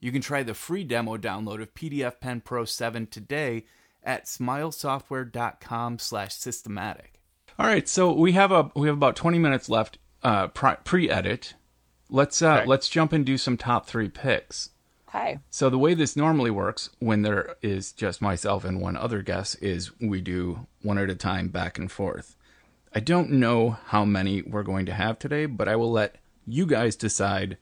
[0.00, 3.66] You can try the free demo download of PDF Pen Pro 7 today
[4.02, 7.20] at smilesoftware.com slash systematic.
[7.58, 11.52] All right, so we have a we have about 20 minutes left uh, pre edit.
[12.08, 12.66] Let's uh, Okay.
[12.66, 14.70] let's jump and do some top three picks.
[15.08, 15.38] Okay.
[15.50, 19.56] So the way this normally works when there is just myself and one other guest
[19.62, 22.36] is we do one at a time back and forth.
[22.94, 26.16] I don't know how many we're going to have today, but I will let
[26.46, 27.56] you guys decide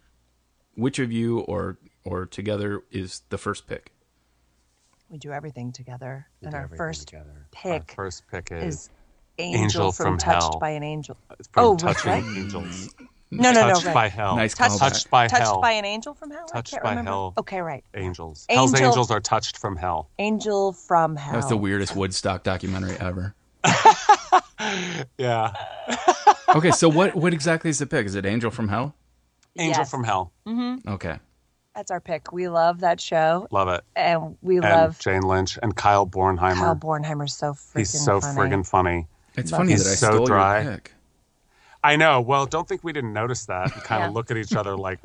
[0.74, 3.92] which of you or or together is the first pick.
[5.10, 6.26] We do everything together.
[6.42, 7.30] and our first together.
[7.64, 8.90] Our pick first pick is, is
[9.38, 10.58] Angel, Angel from, from Touched Hell.
[10.60, 11.16] by an Angel.
[11.28, 12.24] from oh, touching right.
[12.24, 12.94] angels
[13.30, 13.72] No, no, no.
[13.74, 13.92] touched no.
[13.94, 14.12] by Right.
[14.12, 16.46] hell Nice Touched, touched by touched hell Touched by an angel from hell?
[16.46, 17.10] Touched I can't by remember.
[17.10, 17.34] hell.
[17.38, 17.84] Okay, right.
[17.94, 21.34] angels hell's angels are touched from hell Angel from hell.
[21.34, 23.34] That's the weirdest Woodstock documentary ever.
[25.18, 25.52] yeah
[26.54, 28.06] Okay, so what what exactly is the pick?
[28.06, 28.94] Is it Angel from Hell?
[29.58, 29.90] angel Yes.
[29.90, 30.88] from hell mm-hmm.
[30.88, 31.18] Okay.
[31.74, 32.32] That's our pick.
[32.32, 36.54] We love that show, love it and we and love jane lynch and kyle bornheimer
[36.54, 37.80] Kyle Bornheimer's so freaking funny.
[37.82, 38.38] he's so funny.
[38.50, 40.62] friggin' funny It's Love funny He's that I so stole dry.
[40.62, 40.92] your pick.
[41.92, 42.20] I know.
[42.20, 44.08] Well don't think we didn't notice that and kind Yeah.
[44.08, 45.00] of look at each other like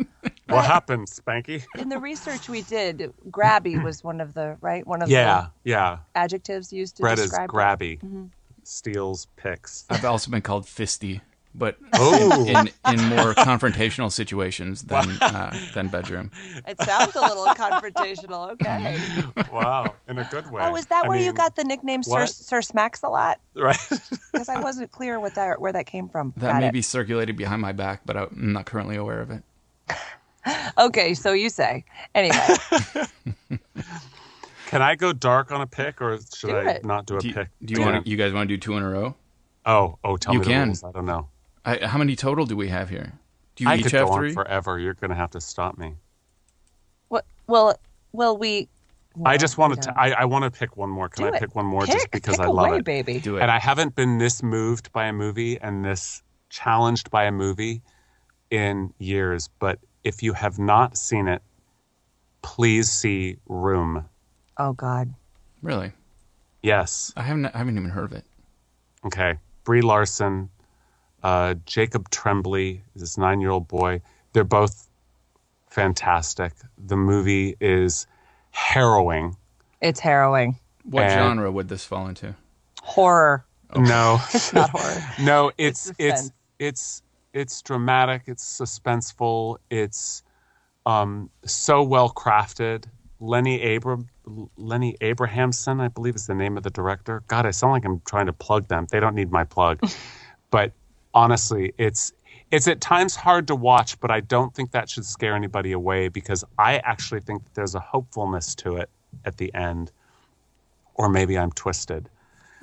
[0.48, 1.64] what happened spanky?
[1.78, 4.86] In the research we did, grabby was one of the right?
[4.86, 6.00] One of yeah yeah.
[6.16, 7.54] adjectives used to brett is describe it.
[7.54, 8.00] grabby.
[8.00, 8.26] Mm-hmm.
[8.64, 9.86] steals picks.
[9.90, 11.22] I've also been called fisty,
[11.54, 12.46] but Oh.
[12.48, 16.32] in, in more confrontational situations than uh, than bedroom.
[16.68, 18.52] It sounds a little confrontational.
[18.52, 19.02] Okay.
[19.52, 22.12] wow in a good way Oh, is that I where you got the nickname Sir,
[22.22, 22.30] what?
[22.30, 23.40] Sir Smacks a lot?
[23.56, 23.78] right
[24.32, 26.34] Because I wasn't clear what that where that came from.
[26.38, 26.74] That Got may it.
[26.74, 29.44] be circulated behind my back, but I'm not currently aware of it.
[30.76, 31.84] Okay, so you say.
[32.16, 32.36] Anyway,
[34.68, 36.86] can i go dark on a pick or should Do i it.
[36.86, 38.08] not do a Do you, pick do you want?
[38.08, 39.16] You guys want to do two in a row?
[39.68, 40.60] oh oh tell You me can.
[40.62, 41.28] the rules i don't know
[41.66, 43.14] I, how many total do we have here?
[43.56, 44.30] Do you I each could have go three?
[44.30, 44.80] on forever.
[44.80, 45.96] You're going to have to stop me.
[47.10, 47.26] what?
[47.48, 47.78] Well,
[48.14, 48.68] well, we.
[49.26, 49.94] I just we wanted to.
[50.00, 51.10] I, I want to pick one more.
[51.10, 51.40] Can Do I it.
[51.42, 52.86] pick one more pick, just because pick I love away, it?
[52.86, 53.20] baby.
[53.20, 53.42] do it.
[53.42, 57.82] And I haven't been this moved by a movie and this challenged by a movie
[58.50, 59.50] in years.
[59.60, 61.42] But if you have not seen it,
[62.42, 64.06] please see Room.
[64.58, 65.14] Oh God.
[65.62, 65.92] really?
[66.64, 67.12] Yes.
[67.18, 67.46] I haven't.
[67.48, 68.24] I haven't even heard of it.
[69.06, 69.36] Okay.
[69.66, 70.50] Brie Larson,
[71.24, 74.02] uh, Jacob Tremblay, this nine-year-old boy.
[74.34, 74.88] They're both
[75.70, 76.54] fantastic.
[76.78, 78.08] The movie is
[78.52, 79.36] harrowing.
[79.82, 80.58] It's harrowing.
[80.84, 82.36] What And- genre would this fall into?
[82.82, 83.46] Horror.
[83.76, 84.20] No.
[84.34, 85.02] it's Not horror.
[85.22, 90.24] no it's It's it's it's it's dramatic it's suspenseful it's
[90.86, 92.84] um so well crafted
[93.22, 94.10] lenny Abram,
[94.58, 98.02] lenny abrahamson i believe is the name of the director god i sound like i'm
[98.02, 99.80] trying to plug them they don't need my plug
[100.52, 100.74] but
[101.14, 102.14] honestly it's
[102.52, 106.08] it's at times hard to watch but i don't think that should scare anybody away
[106.08, 108.90] because i actually think that there's a hopefulness to it
[109.26, 109.92] at the end
[110.96, 112.10] or maybe i'm twisted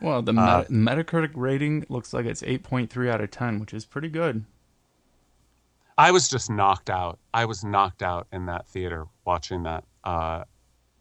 [0.01, 3.85] Well, the Uh, Meta- Metacritic rating looks like it's 8.3 out of 10, which is
[3.85, 4.45] pretty good.
[5.99, 7.19] I was just knocked out.
[7.35, 9.83] I was knocked out in that theater watching that.
[10.05, 10.45] Uh,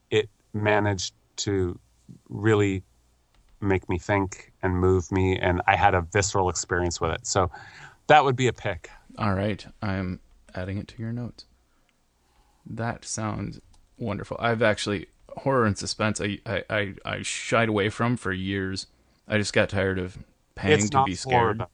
[0.09, 1.13] it managed
[1.45, 1.77] to
[2.27, 2.81] really
[3.61, 7.25] make me think and move me, and I had a visceral experience with it.
[7.25, 7.49] So
[8.07, 8.89] that would be a pick.
[9.17, 10.19] All right, I'm
[10.53, 11.45] adding it to your notes.
[12.65, 13.59] That sounds
[13.97, 14.37] wonderful.
[14.39, 16.21] I've actually horror and suspense.
[16.21, 18.87] I I I, I shied away from for years.
[19.27, 20.17] I just got tired of
[20.55, 21.59] paying it's to be scared.
[21.59, 21.67] though.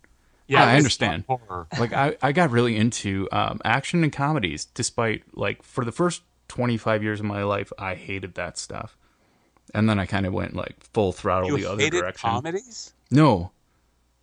[0.48, 1.24] Yeah, I understand.
[1.28, 1.68] horror.
[1.80, 6.22] like I, I got really into um, action and comedies despite like for the first
[6.50, 8.98] 25 years of my life i hated that stuff
[9.74, 12.30] and then i kind of went like full throttle You the other hated direction.
[12.30, 12.93] comedies?
[13.11, 13.51] no.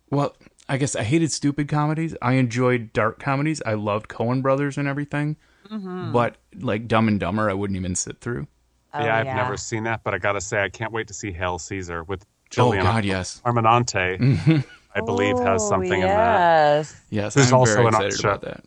[0.09, 0.35] Well
[0.69, 2.15] i guess i hated stupid comedies.
[2.21, 3.61] I enjoyed dark comedies.
[3.65, 5.37] I loved coen brothers and everything.
[5.69, 6.11] Mm-hmm.
[6.11, 8.47] But like dumb and dumber i wouldn't even sit through.
[8.93, 11.31] Oh, yeah, I've never seen that, but I gotta say, I can't wait to see
[11.31, 12.25] Hail Caesar with
[12.57, 13.41] oh god yes.
[13.45, 14.17] Armenante.
[14.19, 14.57] Mm-hmm.
[14.93, 16.77] I believe has Oh, something in that.
[16.79, 17.01] yes.
[17.09, 18.27] yes There's i'm also very an excited show.
[18.31, 18.65] about that.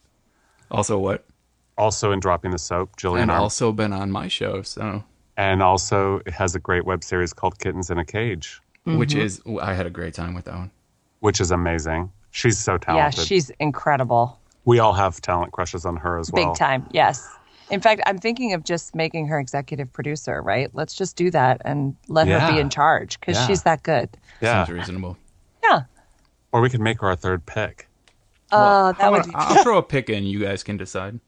[0.70, 1.26] Also what?
[1.76, 5.04] Also in Dropping the Soap, Jillian and Arm- also been on my show so
[5.36, 9.20] and also it has a great web series called Kittens in a Cage, which Mm-hmm.
[9.20, 10.70] is i had a great time with that one
[11.20, 12.12] which is amazing.
[12.32, 13.18] She's so talented.
[13.18, 14.38] Yeah, she's incredible.
[14.66, 16.50] we all have talent crushes on her as well.
[16.52, 16.86] Big time.
[16.90, 17.26] Yes.
[17.70, 20.68] In fact, I'm thinking of just making her executive producer, right?
[20.74, 23.46] Let's just do that and let her be in charge because Yeah.
[23.46, 24.10] she's that good.
[24.42, 24.64] Yeah.
[24.66, 25.16] sounds reasonable
[25.62, 25.84] Yeah.
[26.52, 27.88] Or we could make her our third pick.
[28.52, 31.18] Uh, that would be i'll throw a pick in you guys can decide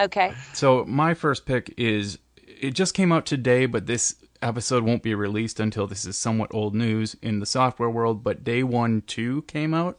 [0.00, 0.32] okay.
[0.52, 2.18] So my first pick is
[2.64, 6.52] it just came out today, but this episode won't be released until this is somewhat
[6.54, 8.24] old news in the software world.
[8.24, 9.98] But Day One Two came out,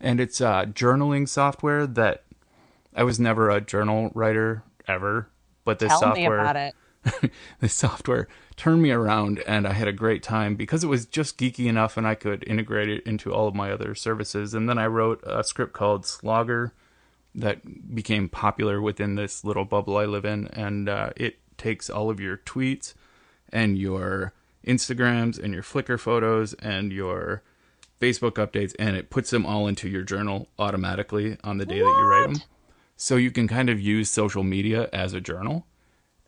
[0.00, 2.24] and it's uh, journaling software that
[2.94, 5.28] I was never a journal writer ever,
[5.64, 6.74] but this Tell software me about it.
[7.60, 11.36] this software turned me around and I had a great time because it was just
[11.36, 14.54] geeky enough and I could integrate it into all of my other services.
[14.54, 16.72] And then I wrote a script called Slogger
[17.34, 20.46] that became popular within this little bubble I live in.
[20.48, 22.94] And uh, it takes all of your tweets
[23.50, 24.32] and your
[24.66, 27.42] Instagrams and your Flickr photos and your
[28.00, 31.84] Facebook updates and it puts them all into your journal automatically on the day that
[31.84, 32.42] you write them.
[32.96, 35.66] So you can kind of use social media as a journal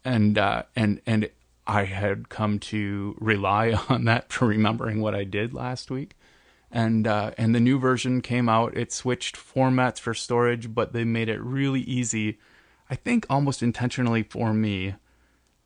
[0.04, 1.28] and uh, and and
[1.66, 6.16] I had come to rely on that for remembering what I did last week,
[6.70, 8.76] and uh, and the new version came out.
[8.76, 12.38] It switched formats for storage, but they made it really easy.
[12.90, 14.94] I think almost intentionally for me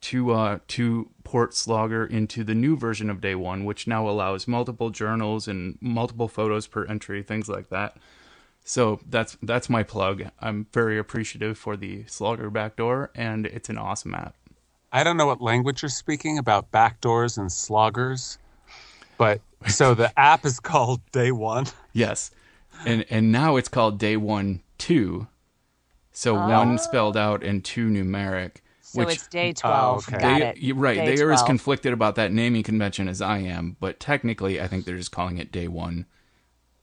[0.00, 4.48] to uh, to port Slogger into the new version of Day One, which now allows
[4.48, 7.96] multiple journals and multiple photos per entry, things like that.
[8.64, 10.24] So that's that's my plug.
[10.40, 14.34] I'm very appreciative for the Slogger backdoor, and it's an awesome app.
[14.92, 18.38] I don't know what language you're speaking about backdoors and sloggers,
[19.16, 21.66] but so the app is called Day One.
[21.92, 22.30] Yes,
[22.86, 25.28] and and now it's called Day One Two,
[26.12, 28.56] so one spelled out and two numeric.
[28.90, 30.08] So which it's day 12.
[30.08, 30.18] okay.
[30.18, 30.56] Got they, it.
[30.58, 30.96] you're right.
[30.96, 34.66] Day they are as conflicted about that naming convention as I am, but technically, I
[34.66, 36.06] think they're just calling it Day One,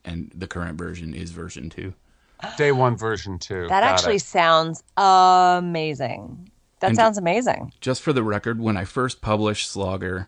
[0.03, 1.93] and the current version is version two.
[2.57, 3.61] Day One version two.
[3.63, 4.21] That Got actually it.
[4.21, 6.51] sounds amazing.
[6.79, 7.73] That And- sounds amazing.
[7.81, 10.27] Just for the record, when I first published Slogger,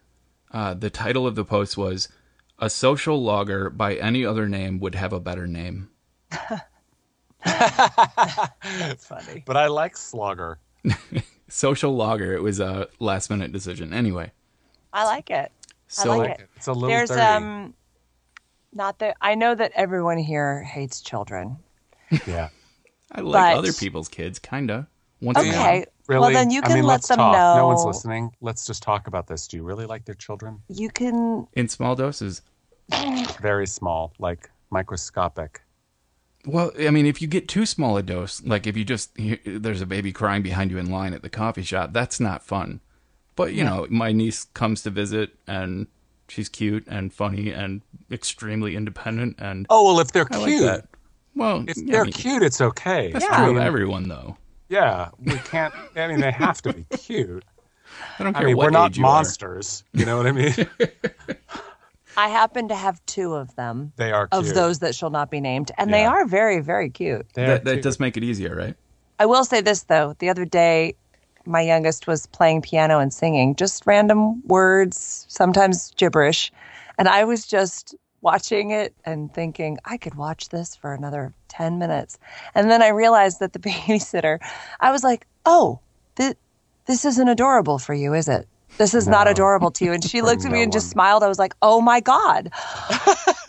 [0.52, 2.10] uh, the title of the post was
[2.58, 5.90] "A social logger by any other name would have a better name."
[7.46, 9.44] That's funny.
[9.46, 10.58] But I like Slogger.
[11.50, 12.34] Social logger.
[12.34, 13.94] It was a last minute decision.
[13.94, 14.32] Anyway,
[14.94, 15.52] I like it.
[15.88, 16.50] so like it.
[16.56, 17.22] It's a little There's dirty.
[17.22, 17.74] um
[18.74, 21.58] not that I know that everyone here hates children.
[22.28, 22.50] yeah.
[23.12, 24.88] I like But- other people's kids, kinda.
[25.22, 25.54] Once again.
[25.56, 25.86] Okay.
[26.08, 26.22] Really?
[26.22, 27.34] Well then you I can mean, let them talk.
[27.34, 27.56] know.
[27.58, 28.30] No one's listening.
[28.42, 29.48] Let's just talk about this.
[29.48, 30.62] Do you really like their children?
[30.70, 32.42] You can in small doses.
[33.42, 35.62] Very small, like microscopic.
[36.48, 39.12] Well, I mean, if you get too small a dose, like if you just
[39.46, 42.80] there's a baby crying behind you in line at the coffee shop, that's not fun.
[43.36, 45.88] But you know, my niece comes to visit, and
[46.30, 47.82] she's cute and funny and
[48.12, 50.84] extremely independent, and Oh well, if they're I cute, like.
[51.36, 53.12] Well, if yeah, they're I mean, cute, it's okay.
[53.12, 53.36] that's Yeah.
[53.36, 54.38] true of everyone, though.
[54.70, 55.74] Yeah, we can't.
[55.96, 57.44] I mean, they have to be cute.
[58.20, 59.26] I don't I care mean, what we're not age you are.
[59.26, 59.84] monsters.
[59.94, 60.56] You know what I mean?
[62.18, 63.94] I happen to have two of them.
[63.96, 64.48] they are cute.
[64.48, 65.72] Of those that shall not be named.
[65.78, 67.28] And they are very, very cute.
[67.36, 67.84] That, that cute.
[67.84, 68.76] does make it easier, right?
[69.20, 70.16] I will say this though.
[70.20, 70.96] The other day
[71.46, 76.52] my youngest was playing piano and singing, just random words, sometimes gibberish.
[76.98, 81.78] And I was just watching it and thinking, I could watch this for another 10
[81.78, 82.18] minutes.
[82.56, 84.40] And then I realized that the babysitter,
[84.80, 85.80] I was like, oh,
[86.16, 86.36] th-
[86.88, 88.48] this isn't adorable for you, is it?
[88.78, 89.94] This is not adorable to you.
[89.94, 91.24] And she looked at me no and just smiled.
[91.24, 92.50] I was like, oh my God.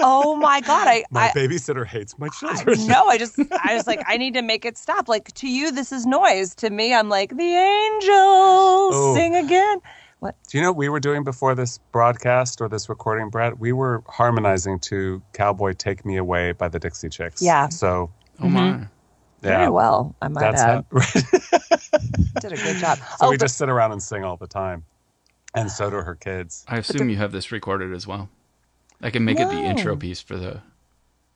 [0.00, 0.86] oh my God.
[0.88, 2.86] I, My I, babysitter hates my I children.
[2.86, 5.08] no, I just I was like, I need to make it stop.
[5.08, 6.54] Like to you, this is noise.
[6.56, 9.14] To me, I'm like, the angels Oh.
[9.14, 9.80] sing again.
[10.20, 10.34] What?
[10.48, 13.58] Do you know what we were doing before this broadcast or this recording, Brett?
[13.60, 17.40] We were harmonizing to "Cowboy Take Me Away" by the Dixie Chicks.
[17.40, 17.68] Yeah.
[17.68, 18.10] So
[18.40, 18.60] Oh my.
[18.60, 18.82] Mm-hmm.
[18.82, 20.84] yeah, Very well, I might that's add.
[20.90, 22.00] how.
[22.40, 22.98] Did a good job.
[22.98, 24.84] so oh, we but- just sit around and sing all the time,
[25.60, 26.64] and so do her kids.
[26.68, 28.28] I assume you have this recorded as well.
[29.00, 30.60] I can make it the intro piece for the.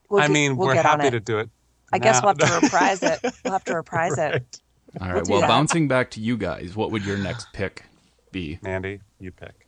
[0.09, 1.49] we'll I get- mean, we'll we're happy to do it.
[1.93, 3.21] I guess we'll have to reprise it.
[3.45, 4.61] We'll have to reprise it.
[5.01, 5.27] All right.
[5.29, 7.85] We'll Well, bouncing back to you guys, what would your next pick
[8.31, 8.59] be?
[8.63, 9.67] Mandy, you pick.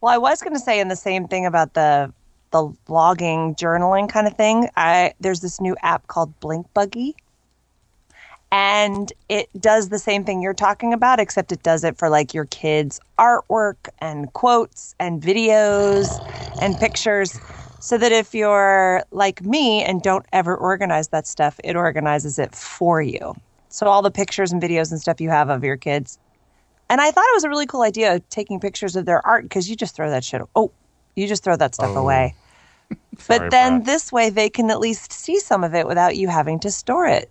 [0.00, 2.12] Well, I was going to say in the same thing about the
[2.50, 4.68] the logging journaling kind of thing.
[4.76, 7.14] I there's this new app called Blink Buggy,
[8.52, 12.34] and it does the same thing you're talking about, except it does it for like
[12.34, 16.20] your kids' artwork and quotes and videos
[16.58, 17.40] and pictures.
[17.80, 22.54] So that if you're like me and don't ever organize that stuff, it organizes it
[22.54, 23.36] for you.
[23.70, 26.08] So all the pictures and videos and stuff you have of your kids
[26.88, 29.68] and I thought it was a really cool idea taking pictures of their art because
[29.68, 30.42] you just throw that shit.
[30.54, 30.72] Oh,
[31.16, 31.96] you just throw that stuff Oh.
[31.96, 32.36] away.
[33.18, 33.84] Sorry, but then Brett.
[33.84, 37.06] this way they can at least see some of it without you having to store
[37.06, 37.30] it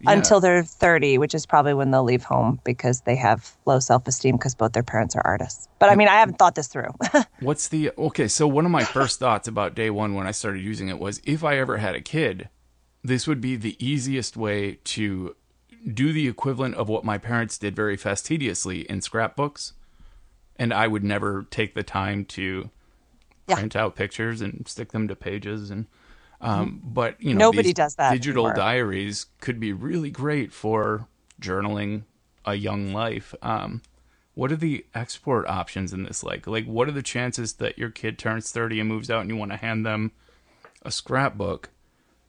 [0.00, 0.12] Yeah.
[0.12, 4.06] until they're 30, which is probably when they'll leave home because they have low self
[4.06, 5.68] esteem because both their parents are artists.
[5.78, 6.90] But I mean, I haven't thought this through.
[7.40, 8.28] What's the okay?
[8.28, 11.22] So one of my first thoughts about day one when I started using it was
[11.24, 12.50] if I ever had a kid,
[13.02, 15.34] this would be the easiest way to
[15.94, 19.72] do the equivalent of what my parents did very fastidiously in scrapbooks,
[20.56, 22.68] and I would never take the time to
[23.48, 23.54] Yeah.
[23.54, 25.86] print out pictures and stick them to pages and.
[26.40, 28.56] Um, but you know, Nobody does that Digital anymore.
[28.56, 31.08] diaries could be really great for
[31.40, 32.02] journaling
[32.44, 33.34] a young life.
[33.42, 33.82] Um,
[34.34, 36.46] what are the export options in this like?
[36.46, 39.36] Like, what are the chances that your kid turns 30 and moves out and you
[39.36, 40.12] want to hand them
[40.82, 41.70] a scrapbook,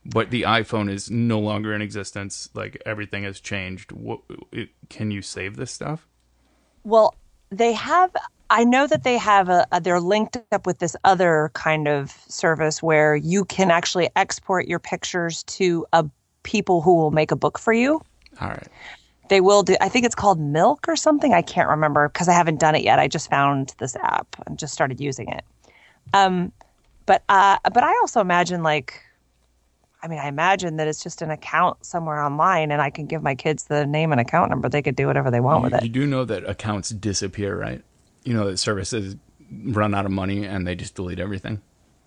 [0.05, 2.49] but the iPhone is no longer in existence?
[2.53, 3.91] Like, everything has changed.
[3.91, 4.21] What,
[4.53, 6.07] it, can you save this stuff?
[6.85, 7.13] Well,
[7.49, 8.15] they have.
[8.49, 9.81] I know that they have a, a.
[9.81, 14.79] They're linked up with this other kind of service where you can actually export your
[14.79, 16.05] pictures to a
[16.43, 18.01] people who will make a book for you.
[18.39, 18.67] All right.
[19.29, 19.75] They will do.
[19.81, 21.33] I think it's called Milk or something.
[21.33, 22.99] I can't remember because I haven't done it yet.
[22.99, 25.43] I just found this app and just started using it.
[26.13, 26.53] Um,
[27.05, 29.01] but uh, but I also imagine like.
[29.99, 33.23] I mean, I imagine that it's just an account somewhere online, and I can give
[33.23, 34.69] my kids the name and account number.
[34.69, 35.81] They could do whatever they want with it.
[35.81, 37.81] you do know that accounts disappear, right?
[38.27, 39.15] You know that services
[39.49, 41.61] run out of money and they just delete everything.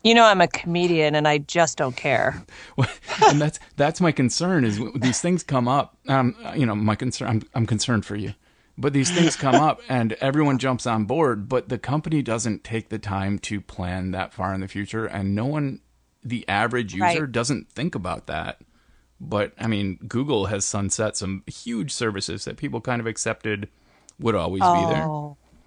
[0.04, 2.44] You know, I'm a comedian and I just don't care.
[3.22, 5.96] and that's that's my concern is these things come up.
[6.08, 7.28] Um, you know, my concern.
[7.28, 8.34] I'm I'm concerned for you,
[8.76, 12.90] but these things come up and everyone jumps on board, but the company doesn't take
[12.90, 15.80] the time to plan that far in the future, and no one,
[16.22, 17.32] the average user, Right.
[17.32, 18.60] doesn't think about that.
[19.18, 23.68] But I mean, Google has sunset some huge services that people kind of accepted
[24.18, 25.06] would always be there.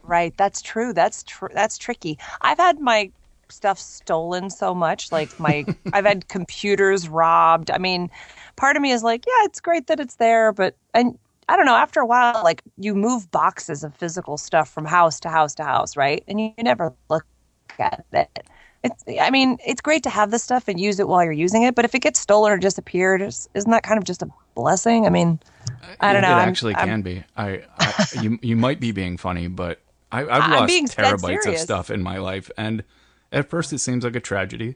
[0.04, 0.36] Right.
[0.38, 0.94] That's true.
[0.94, 1.50] That's true.
[1.54, 2.18] That's tricky.
[2.42, 3.10] I've had my
[3.50, 5.12] stuff stolen so much.
[5.12, 7.72] Like my, I've had computers robbed.
[7.72, 8.10] I mean,
[8.56, 11.18] part of me is like, yeah, it's great that it's there, but and
[11.50, 11.76] I don't know.
[11.76, 15.64] After a while, like you move boxes of physical stuff from house to house to
[15.64, 16.24] house, right?
[16.28, 17.26] And you never look
[17.80, 18.46] at it.
[18.84, 21.64] It's, I mean, it's great to have this stuff and use it while you're using
[21.64, 24.28] it, but if it gets stolen or disappeared, is- isn't that kind of just a
[24.56, 25.06] blessing?
[25.06, 25.40] I mean,
[25.70, 26.34] uh, I don't It- know.
[26.34, 27.24] It I'm- actually I'm- can be.
[27.38, 29.80] I, I you you might be being funny, but
[30.14, 32.84] I, I've I'm lost being terabytes of stuff in my life, and
[33.32, 34.76] at first it seems like a tragedy,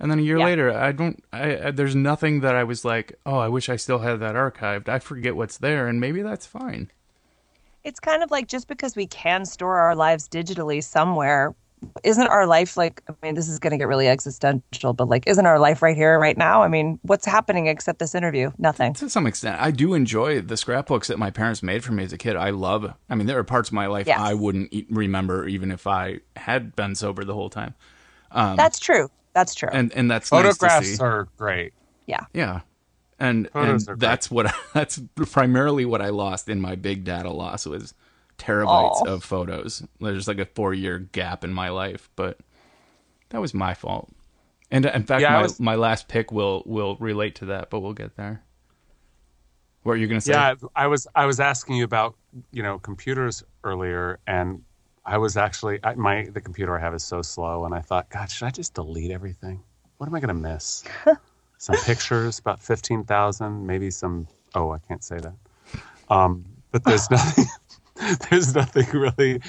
[0.00, 0.46] and then a year Yeah.
[0.46, 1.22] later, I don't.
[1.32, 4.34] I, I there's nothing that I was like, oh, I wish I still had that
[4.34, 4.88] archived.
[4.88, 6.90] I forget what's there, and maybe that's fine.
[7.84, 11.54] it's kind of like just because we can store our lives digitally somewhere
[12.04, 15.26] isn't our life like i mean this is going to get really existential but like
[15.26, 18.94] isn't our life right here right now i mean what's happening except this interview nothing
[18.94, 22.12] To some extent, I do enjoy the scrapbooks that my parents made for me as
[22.12, 22.34] a kid.
[22.36, 22.92] I love.
[23.10, 24.18] I mean, there are parts of my life Yes.
[24.18, 27.74] I wouldn't e- remember even if I had been sober the whole time,
[28.30, 31.02] um, that's true that's true and and that's nice to Photographs see.
[31.02, 31.72] are great.
[32.06, 32.60] yeah Yeah.
[33.18, 34.08] And, Photos are and great.
[34.08, 37.92] that's what that's primarily what I lost in my big data loss was
[38.38, 39.82] terabytes of photos.
[40.00, 42.38] There's like a four year gap in my life, but
[43.30, 44.10] that was my fault.
[44.70, 47.80] And in fact, Yeah, my, was- my last pick will will relate to that, but
[47.80, 48.42] we'll get there.
[49.82, 50.32] What are you gonna say?
[50.32, 52.16] Yeah, I was I was asking you about
[52.50, 54.62] you know computers earlier, and
[55.04, 58.10] I was actually I, my the computer I have is so slow, and I thought,
[58.10, 59.62] God, should I just delete everything?
[59.98, 60.82] What am I going to miss?
[61.58, 64.26] some pictures, about fifteen thousand, maybe some.
[64.56, 65.34] Oh, I can't say that.
[66.10, 67.44] Um, but there's nothing.
[68.30, 69.40] there's nothing really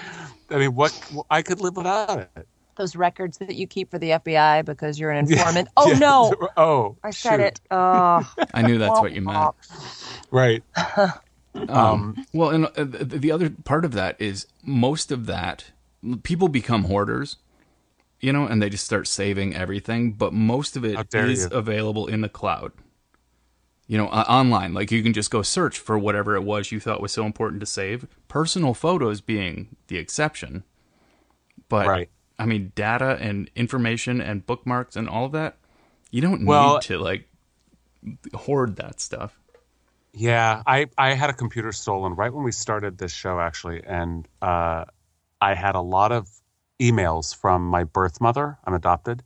[0.49, 0.93] I mean, what
[1.29, 2.47] I could live without it.
[2.77, 5.67] Those records that you keep for the FBI because you're an informant.
[5.75, 5.97] Oh Yeah.
[5.99, 7.41] no, Oh, I said shoot.
[7.41, 7.61] it.
[7.71, 9.55] Oh, I knew that's what you meant.
[10.31, 10.63] Right.
[11.69, 15.71] Um, well, and uh, the, the other part of that is most of that
[16.23, 17.37] people become hoarders,
[18.19, 20.11] you know, and they just start saving everything.
[20.13, 21.57] But most of How it dare is you.
[21.57, 22.73] available in the cloud,
[23.87, 24.73] you know, uh, online.
[24.73, 27.59] Like you can just go search for whatever it was you thought was so important
[27.61, 28.05] to save.
[28.27, 30.63] Personal photos being the exception,
[31.69, 32.09] but Right.
[32.39, 35.57] I mean, data and information and bookmarks and all of that,
[36.11, 37.27] you don't Well- need to like
[38.33, 39.39] hoard that stuff.
[40.13, 43.83] Yeah, I, I had a computer stolen right when we started this show, actually.
[43.85, 44.85] And uh,
[45.39, 46.27] I had a lot of
[46.79, 48.57] emails from my birth mother.
[48.65, 49.21] I'm adopted.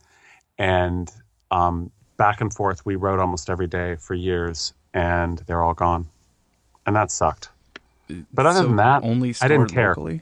[0.58, 1.10] And
[1.50, 1.92] um,
[2.22, 6.08] back and forth, we wrote almost every day for years, and they're all gone.
[6.86, 7.50] And that sucked.
[8.32, 9.90] But other So than that, only I didn't care.
[9.90, 10.22] locally?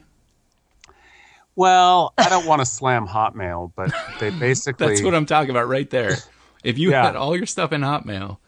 [1.56, 4.86] Well, I don't want to slam Hotmail, but they basically.
[4.88, 6.16] That's what I'm talking about right there.
[6.64, 7.04] If you Yeah.
[7.04, 8.38] had all your stuff in Hotmail,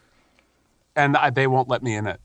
[0.95, 2.19] and I, they won't let me in it.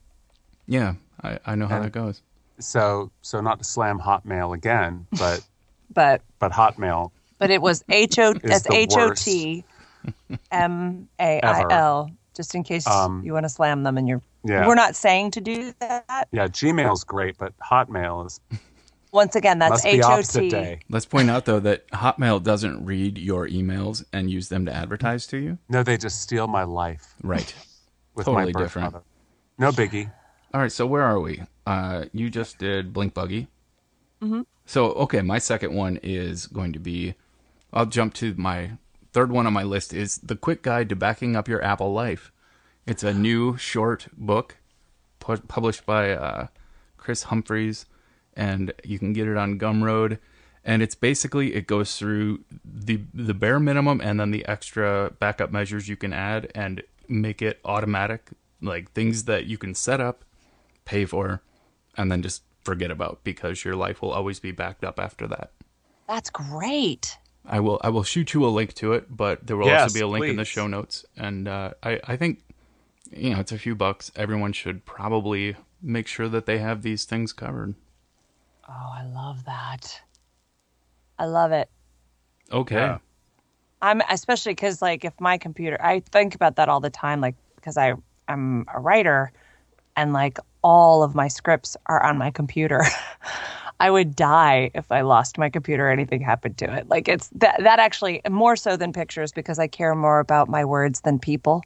[0.67, 2.23] yeah, I, I know how And- that goes.
[2.61, 5.47] So, so not to slam Hotmail again, but
[5.93, 8.33] but but Hotmail but it was H O.
[8.33, 9.63] Is That's H O T
[10.51, 12.11] M A I L.
[12.35, 14.23] Just in case Um, you want to slam them, and you're.
[14.45, 14.67] Yeah.
[14.67, 16.29] We're not saying to do that.
[16.31, 18.41] Yeah, Gmail's great, but Hotmail is
[19.11, 20.49] Once again, that's must be H O opposite T.
[20.51, 20.81] day.
[20.89, 25.27] Let's point out though that Hotmail doesn't read your emails and use them to advertise
[25.29, 25.59] to you.
[25.69, 27.53] No, they just steal my life Right.
[28.15, 28.93] with Totally my birth different.
[28.93, 29.05] mother.
[29.59, 30.13] No biggie.
[30.55, 30.71] All right.
[30.73, 31.43] So where are we?
[31.67, 33.49] Uh, you just did Blink Buggy.
[34.23, 34.43] Mm-hmm.
[34.67, 37.15] So okay, my second one is going to be.
[37.73, 38.73] I'll jump to my
[39.19, 42.31] third one on my list is the quick guide to backing up your Apple life.
[42.87, 44.59] It's a new short book
[45.19, 46.47] pu- published by uh,
[46.99, 47.87] Chris Humphreys,
[48.35, 50.19] and you can get it on Gumroad.
[50.65, 55.51] And it's basically it goes through the the bare minimum and then the extra backup
[55.51, 58.31] measures you can add and make it automatic,
[58.63, 60.25] like things that you can set up,
[60.85, 61.43] pay for,
[61.97, 65.51] and then just forget about because your life will always be backed up after that.
[66.07, 67.19] That's great.
[67.49, 69.91] I will I will shoot you a link to it, but there will Yes, also
[69.95, 71.05] be a link in the show notes.
[71.17, 72.45] And uh, I I think
[73.11, 74.13] you know it's a few bucks.
[74.17, 77.75] Everyone should probably make sure that they have these things covered.
[78.69, 80.01] Oh, I love that.
[81.19, 81.71] I love it.
[82.53, 82.77] Okay.
[82.77, 82.99] Yeah.
[83.81, 87.37] I'm especially because like if my computer, I think about that all the time, like
[87.57, 87.95] because I
[88.29, 89.33] I'm a writer,
[89.97, 92.85] and like all of my scripts are on my computer.
[93.81, 96.89] I would die if I lost my computer or anything happened to it.
[96.89, 100.65] Like it's that that actually more so than pictures because I care more about my
[100.65, 101.63] words than people.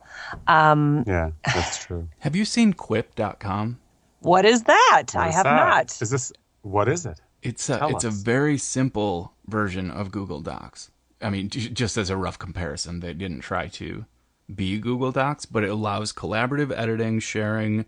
[0.47, 2.09] Um, Yeah, that's true.
[2.19, 3.79] Have you seen Quip.com?
[4.21, 5.05] what is that?
[5.13, 5.57] What I is have that?
[5.57, 6.03] not.
[6.03, 6.33] Is this
[6.63, 7.21] what is it?
[7.43, 10.91] It's a Tell it's a very simple version of Google Docs.
[11.21, 14.05] I mean, just as a rough comparison, they didn't try to
[14.53, 17.85] be Google Docs, but it allows collaborative editing, sharing.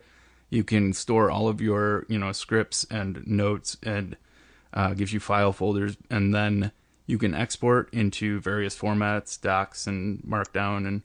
[0.51, 4.17] You can store all of your you know scripts and notes, and
[4.73, 6.73] uh, gives you file folders, and then
[7.07, 11.03] you can export into various formats, docs and Markdown, and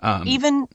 [0.00, 0.68] um, even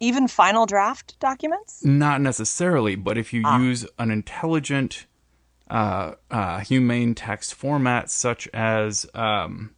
[0.00, 1.84] even final draft documents.
[1.84, 5.06] not necessarily, but if you use an intelligent,
[5.70, 9.70] uh, uh, humane text format such as, um,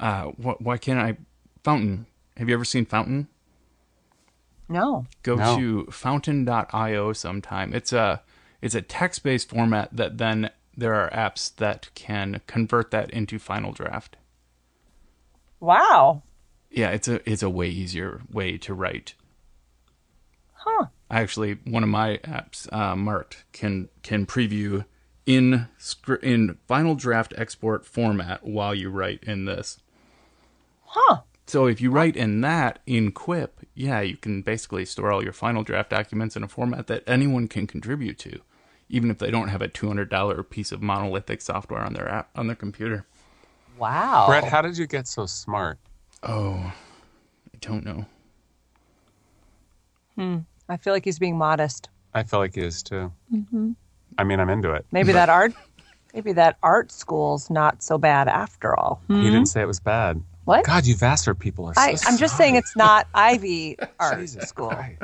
[0.00, 1.16] uh, what, why can't I?
[1.62, 2.06] Fountain.
[2.36, 3.28] Have you ever seen Fountain?
[4.68, 5.06] No.
[5.22, 5.56] Go No.
[5.56, 7.74] to fountain.io sometime.
[7.74, 8.22] It's a
[8.62, 13.72] it's a text-based format that then there are apps that can convert that into Final
[13.72, 14.16] Draft.
[15.60, 16.22] Wow.
[16.70, 19.14] Yeah, it's a it's a way easier way to write
[20.54, 20.86] Huh.
[21.10, 24.84] actually one of my apps uh, marked can can preview
[25.26, 29.78] in scr- in final draft export format while you write in this
[30.86, 31.20] Huh.
[31.46, 35.32] So if you write in that in quip yeah you can basically store all your
[35.32, 38.40] final draft documents in a format that anyone can contribute to
[38.88, 42.46] even if they don't have a $200 piece of monolithic software on their app on
[42.46, 43.06] their computer
[43.76, 44.26] Wow.
[44.28, 45.78] Brett, how did you get so smart?
[46.22, 46.72] oh
[47.52, 48.06] i don't know
[50.16, 50.38] hmm.
[50.68, 51.88] I feel like he's being modest.
[52.14, 53.12] I feel like he is too.
[53.32, 53.72] Mm-hmm.
[54.16, 54.86] I mean, I'm into it.
[54.92, 55.52] Maybe that art,
[56.14, 59.02] maybe that art school's not so bad after all.
[59.08, 59.22] He hmm?
[59.22, 60.22] didn't say it was bad.
[60.44, 60.64] What?
[60.64, 64.48] God, you Vassar people are so I, I'm just saying it's not Ivy Art Jesus
[64.48, 64.68] School.
[64.68, 65.02] Christ.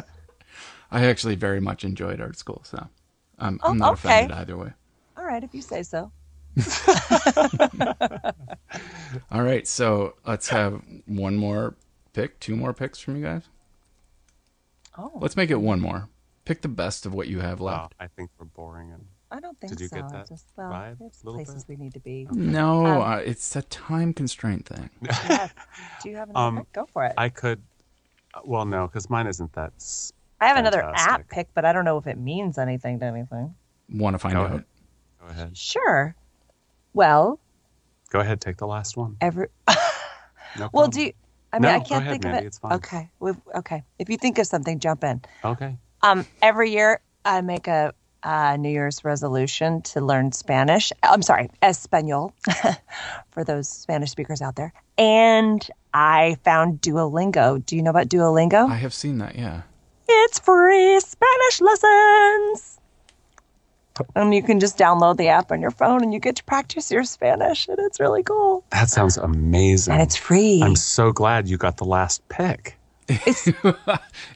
[0.91, 2.89] i actually very much enjoyed art school so
[3.39, 4.25] i'm, Oh, I'm not okay.
[4.25, 4.73] offended either way
[5.17, 6.11] All right, if you say so.
[9.31, 11.75] All right, so let's have one more
[12.13, 13.43] pick, two more picks from you guys.
[14.99, 15.13] Oh.
[15.21, 16.09] Let's make it one more.
[16.45, 17.95] Pick the best of what you have Wow, left.
[18.01, 19.97] I think we're boring and I don't think Did you so.
[19.97, 21.79] get that Just well, vibe there's places bit?
[21.79, 22.27] we need to be.
[22.33, 24.91] No, Um, uh, it's a time constraint thing.
[25.03, 25.49] Yeah.
[26.03, 26.73] Do you have another Um, pick?
[26.73, 27.13] Go for it.
[27.17, 27.63] I, I could.
[28.45, 29.73] Well, no, because mine isn't that.
[30.41, 33.55] I have another app pick, but I don't know if it means anything to anything.
[33.93, 34.47] Want to find Go out?
[34.47, 34.65] ahead.
[35.21, 35.57] Go ahead.
[35.57, 36.15] Sure.
[36.93, 37.39] Well,
[38.11, 38.41] Go ahead.
[38.41, 39.17] Take the last one.
[39.21, 39.47] every
[40.59, 41.13] No well, do you,
[41.53, 42.47] I mean No, I can't ahead, think Mandy, of it.
[42.49, 42.73] it's fine.
[42.73, 43.11] Okay.
[43.21, 43.83] we okay.
[44.01, 45.21] If you think of something, jump in.
[45.45, 45.77] Okay.
[46.03, 47.93] Um, every year I make a,
[48.23, 50.93] uh New Year's resolution to learn Spanish.
[51.03, 52.33] I'm sorry, Espanol,
[53.31, 54.73] for those Spanish speakers out there.
[54.99, 57.65] And I found Duolingo.
[57.65, 58.69] Do you know about Duolingo?
[58.69, 59.37] I have seen that.
[59.37, 59.63] Yeah.
[60.09, 62.79] It's free Spanish lessons.
[64.15, 66.91] And you can just download the app on your phone and you get to practice
[66.91, 67.69] your Spanish.
[67.69, 68.65] And it's really cool.
[68.71, 69.93] That sounds amazing.
[69.93, 70.63] And it's free.
[70.63, 72.79] I'm so glad you got the last pick.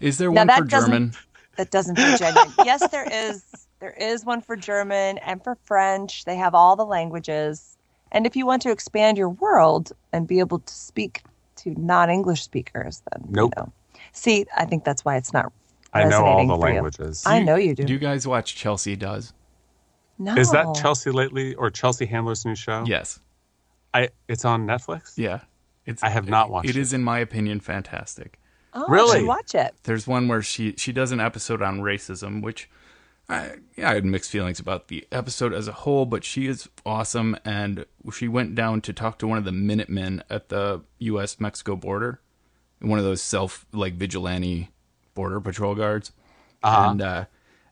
[0.00, 1.12] Is there one for German?
[1.56, 2.52] that doesn't feel genuine.
[2.64, 3.63] yes, there is.
[3.84, 6.24] There is one for German and for French.
[6.24, 7.76] They have all the languages.
[8.12, 11.20] And if you want to expand your world and be able to speak
[11.56, 13.52] to non-English speakers, then Nope.
[13.54, 13.72] you know.
[14.12, 15.52] See, I think that's why it's not.
[15.92, 16.74] I know all the for you.
[16.76, 17.24] languages.
[17.26, 17.84] I know you do.
[17.84, 19.34] Do you guys watch Chelsea Does?
[20.18, 20.34] no.
[20.34, 22.84] Is that Chelsea lately or Chelsea Handler's new show?
[22.86, 23.20] Yes.
[23.92, 24.08] I.
[24.28, 25.12] It's on Netflix.
[25.18, 25.40] Yeah.
[25.84, 26.02] It's.
[26.02, 26.80] I have not watched It it.
[26.80, 28.38] is, in my opinion, fantastic.
[28.72, 29.16] Oh, Really?
[29.18, 29.74] I should watch it.
[29.82, 32.70] There's one where she she does an episode on racism, which
[33.28, 36.68] I yeah, I had mixed feelings about the episode as a whole, but she is
[36.84, 41.40] awesome, and she went down to talk to one of the Minutemen at the U.S.
[41.40, 42.20] Mexico border,
[42.80, 44.70] one of those self like vigilante
[45.14, 46.12] border patrol guards,
[46.62, 47.24] and uh,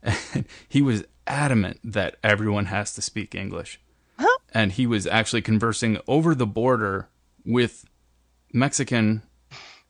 [0.69, 3.79] he was adamant that everyone has to speak English,
[4.55, 7.09] and he was actually conversing over the border
[7.45, 7.85] with
[8.55, 9.23] Mexican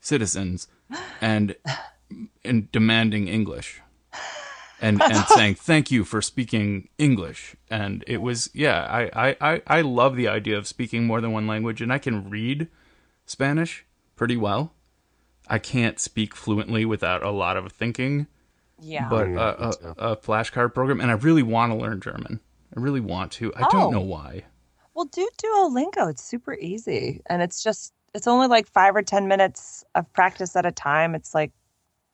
[0.01, 0.67] citizens
[1.21, 1.55] and
[2.45, 3.81] and demanding English
[4.83, 9.63] and and saying thank you for speaking English and it was yeah I, I I
[9.67, 12.69] I love the idea of speaking more than one language and I can read
[13.25, 14.75] Spanish pretty well
[15.49, 18.27] I can't speak fluently without a lot of thinking
[18.81, 19.09] Yeah.
[19.09, 19.69] but Yeah, a,
[20.09, 22.41] a, a flashcard program and I really want to learn German
[22.77, 23.69] I really want to I Oh.
[23.71, 24.45] don't know why
[24.95, 26.11] Well, do Duolingo.
[26.11, 30.55] It's super easy, and it's just it's only like five or ten minutes of practice
[30.55, 31.15] at a time.
[31.15, 31.51] It's like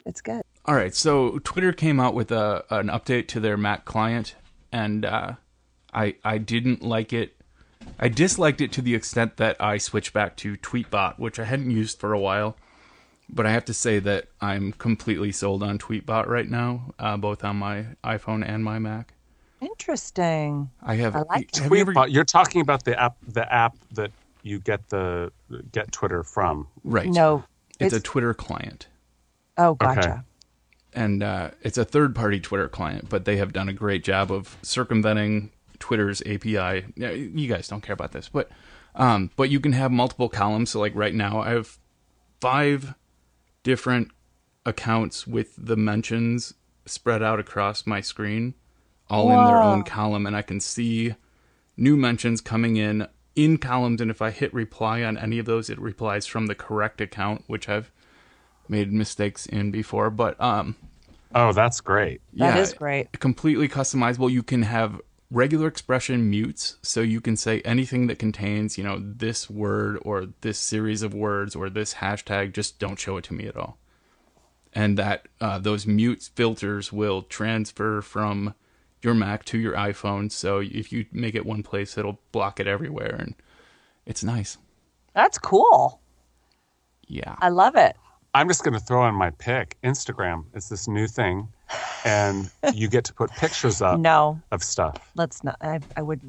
[0.06, 0.42] it's good.
[0.68, 4.34] All right, so Twitter came out with a an update to their Mac client,
[4.70, 5.32] and uh,
[5.94, 7.40] I I didn't like it.
[7.98, 11.70] I disliked it to the extent that I switched back to Tweetbot, which I hadn't
[11.70, 12.54] used for a while.
[13.30, 17.44] But I have to say that I'm completely sold on Tweetbot right now, uh, both
[17.44, 19.14] on my iPhone and my Mac.
[19.62, 20.68] Interesting.
[20.82, 21.16] I have.
[21.16, 22.12] I like have you ever, Tweetbot.
[22.12, 23.16] You're talking about the app.
[23.26, 24.10] The app that
[24.42, 25.32] you get the
[25.72, 26.68] get Twitter from.
[26.84, 27.08] right?
[27.08, 27.44] No,
[27.80, 28.86] it's, a Twitter client.
[29.56, 30.26] Oh, gotcha.
[30.98, 34.56] And uh, it's a third-party Twitter client, but they have done a great job of
[34.62, 36.86] circumventing Twitter's API.
[36.96, 38.50] You guys don't care about this, but
[38.96, 40.70] um, but you can have multiple columns.
[40.70, 41.78] So like right now, I have
[42.40, 42.94] five
[43.62, 44.10] different
[44.66, 48.54] accounts with the mentions spread out across my screen,
[49.08, 51.14] all in their own column, and I can see
[51.76, 54.00] new mentions coming in in columns.
[54.00, 57.44] And if I hit reply on any of those, it replies from the correct account,
[57.46, 57.92] which I've
[58.68, 60.10] made mistakes in before.
[60.10, 60.74] But um,
[61.34, 62.20] Oh, that's great.
[62.34, 63.18] That yeah, is great.
[63.20, 64.30] Completely customizable.
[64.30, 65.00] You can have
[65.30, 70.28] regular expression mutes, so you can say anything that contains, you know, this word or
[70.40, 72.52] this series of words or this hashtag.
[72.52, 73.78] Just don't show it to me at all.
[74.72, 78.54] And that uh, those mute filters will transfer from
[79.02, 80.32] your Mac to your iPhone.
[80.32, 83.34] So if you make it one place, it'll block it everywhere, and
[84.06, 84.56] it's nice.
[85.14, 86.00] That's cool.
[87.06, 87.36] Yeah.
[87.40, 87.96] I love it.
[88.34, 89.76] I'm just going to throw in my pick.
[89.82, 91.48] Instagram is this new thing,
[92.04, 95.10] and you get to put pictures up No, of stuff.
[95.16, 95.56] let's not.
[95.60, 96.20] I, I would.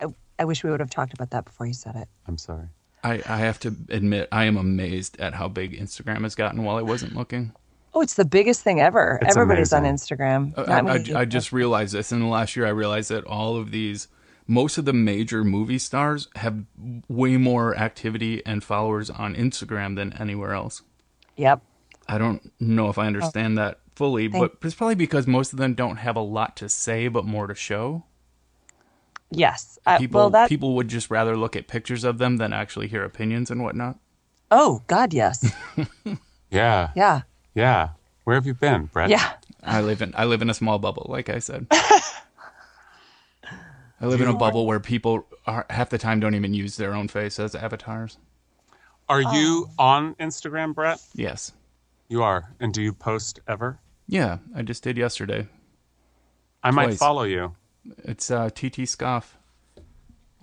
[0.00, 0.06] I,
[0.38, 2.08] I wish we would have talked about that before you said it.
[2.26, 2.66] I'm sorry.
[3.02, 6.76] I, I have to admit, I am amazed at how big Instagram has gotten while
[6.76, 7.52] I wasn't looking.
[7.94, 9.18] Oh, it's the biggest thing ever.
[9.22, 10.16] It's Everybody's on amazing.
[10.18, 10.58] Instagram.
[10.58, 10.62] Uh,
[11.14, 11.20] I, I.
[11.22, 12.66] I just realized this in the last year.
[12.66, 14.08] I realized that all of these,
[14.46, 16.64] most of the major movie stars have
[17.08, 20.82] way more activity and followers on Instagram than anywhere else.
[21.38, 21.62] Yep.
[22.06, 23.06] I don't know if I oh.
[23.06, 26.56] understand that fully, Thank- but it's probably because most of them don't have a lot
[26.58, 28.04] to say, but more to show.
[29.30, 29.78] Yes.
[29.86, 30.48] I, People, well, that.
[30.48, 33.98] people would just rather look at pictures of them than actually hear opinions and whatnot.
[34.50, 35.50] oh God, yes.
[36.50, 37.22] Yeah, Yeah.
[37.54, 37.90] yeah.
[38.24, 39.10] Where have you been, Brett?
[39.10, 39.32] Yeah.
[39.62, 41.66] I live in I live in a small bubble, like I said.
[44.00, 46.94] I live in a bubble where people are half the time don't even use their
[46.94, 48.16] own face as avatars.
[49.08, 49.32] Are Oh.
[49.32, 51.00] you on Instagram, Brett?
[51.14, 51.52] Yes.
[52.08, 52.52] You are.
[52.60, 53.78] And do you post ever?
[54.06, 55.48] Yeah, I just did yesterday.
[56.62, 57.54] I might follow you.
[58.04, 59.36] It's uh, TT Scoff,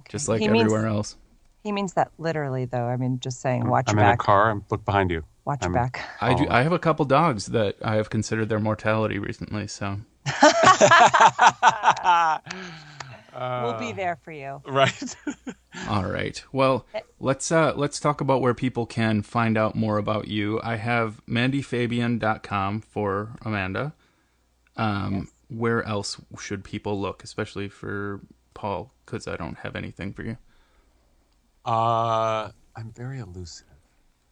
[0.10, 1.16] just like He means- everywhere else.
[1.64, 2.86] He means that literally, though.
[2.86, 3.94] I mean, just saying, watch back.
[3.96, 4.22] I'm your in back.
[4.22, 4.52] a car.
[4.52, 5.24] I'm look behind you.
[5.46, 6.00] Watch I'm- back.
[6.22, 6.46] I do.
[6.50, 9.66] I have a couple dogs that I have considered their mortality recently.
[9.68, 10.00] So
[13.36, 14.62] we'll be there for you.
[14.68, 15.16] Right.
[15.90, 16.44] All right.
[16.52, 16.86] Well,
[17.20, 20.60] let's uh let's talk about where people can find out more about you.
[20.64, 23.94] I have mandyfabian.com for Amanda.
[24.78, 28.22] Um where else should people look, especially for
[28.54, 30.38] Paul cuz I don't have anything for you.
[31.66, 33.68] uh, I'm very elusive.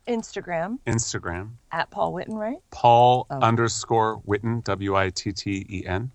[0.08, 1.52] Instagram Instagram.
[1.72, 2.58] at Paul Witten, right?
[2.72, 3.40] Paul Oh.
[3.40, 6.12] underscore Witten, W I T T E N.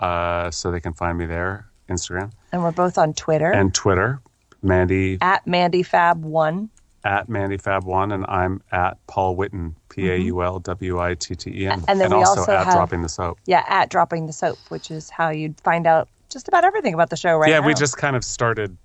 [0.00, 4.20] Uh, so they can find me there, Instagram And we're both on Twitter and Twitter.
[4.62, 6.68] Mandy at MandyFab1.
[7.04, 11.50] at MandyFab1, and I'm at Paul Witten, P A U L W I T T
[11.62, 11.84] E N.
[11.88, 13.38] And then we also, also at have- Dropping the Soap.
[13.46, 17.10] Yeah, at Dropping the Soap, which is how you'd find out just about everything about
[17.10, 17.66] the show right yeah, now.
[17.66, 18.76] we just kind of started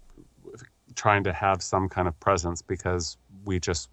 [0.96, 3.90] trying to have some kind of presence because we just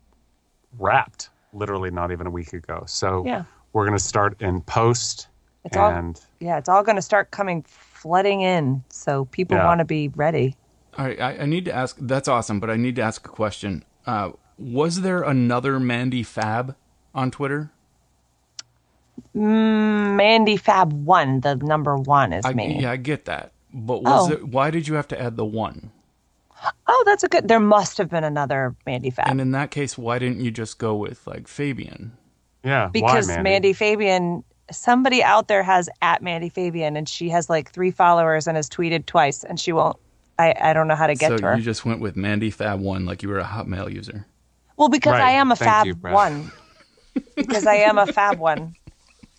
[0.78, 2.84] wrapped literally not even a week ago.
[2.86, 3.44] So Yeah.
[3.72, 5.28] we're going to start in post.
[5.64, 8.82] It's all- Yeah, it's all going to start coming flooding in.
[8.88, 9.66] So people Yeah.
[9.66, 10.56] want to be ready.
[10.98, 11.96] All right, I, I need to ask.
[12.00, 13.84] That's awesome, but I need to ask a question.
[14.06, 16.74] Uh, was there another Mandy Fab
[17.14, 17.70] on Twitter?
[19.34, 22.80] Mandy Fab 1, the number one is I, me.
[22.82, 24.32] yeah, I get that, but was Oh.
[24.34, 24.48] it?
[24.48, 25.90] Why did you have to add the one?
[26.86, 27.48] Oh, that's a good.
[27.48, 29.28] There must have been another Mandy Fab.
[29.28, 32.16] And in that case, why didn't you just go with like Fabian?
[32.64, 33.50] yeah, because why, Mandy?
[33.50, 38.46] Mandy Fabian, somebody out there has at Mandy Fabian, and she has like three followers
[38.46, 39.96] and has tweeted twice, and she won't.
[40.38, 41.56] I, I don't know how to get so to her.
[41.56, 44.26] you just went with Mandy Fab one, like you were a Hotmail user.
[44.76, 45.22] well, because Right.
[45.22, 46.50] I am a Thank Fab you, one.
[47.36, 48.74] because I am a Fab one.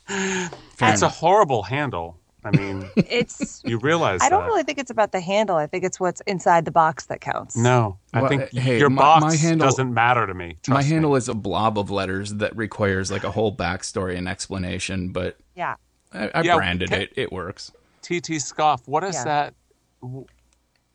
[0.07, 2.17] Fair It's a horrible handle.
[2.43, 3.61] I mean, It's.
[3.65, 4.47] you realize I don't that.
[4.47, 5.57] really think it's about the handle.
[5.57, 7.55] I think it's what's inside the box that counts.
[7.55, 10.47] No, I Well, think uh, hey, your my- box my handle- doesn't matter to me.
[10.47, 10.93] My Trust me.
[10.93, 15.37] handle is a blob of letters that requires like a whole backstory and explanation, but
[15.55, 15.75] Yeah.
[16.13, 17.13] I, I Yeah, branded can- it.
[17.15, 17.71] It works.
[18.01, 18.87] TT Scoff.
[18.87, 19.23] What is Yeah.
[19.25, 19.53] that?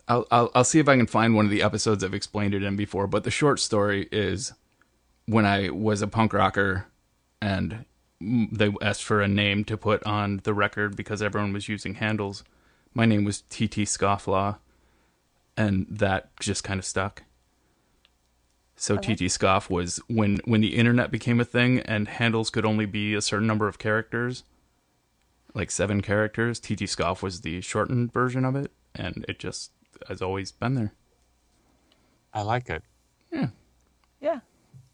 [0.09, 2.63] I'll, I'll I'll see if I can find one of the episodes I've explained it
[2.63, 3.07] in before.
[3.07, 4.53] But the short story is
[5.27, 6.87] when I was a punk rocker,
[7.41, 7.85] and
[8.21, 12.45] they asked for a name to put on the record because everyone was using handles.
[12.95, 14.59] My name was TT Scofflaw,
[15.57, 17.23] and that just kind of stuck.
[18.77, 22.85] So TT Scoff was when when the internet became a thing and handles could only
[22.85, 24.45] be a certain number of characters,
[25.55, 26.61] like seven characters.
[26.61, 29.73] TT Scoff was the shortened version of it, and it just
[30.09, 30.93] has always been there.
[32.35, 32.83] I like it.
[33.33, 33.49] Yeah.
[34.21, 34.41] Yeah.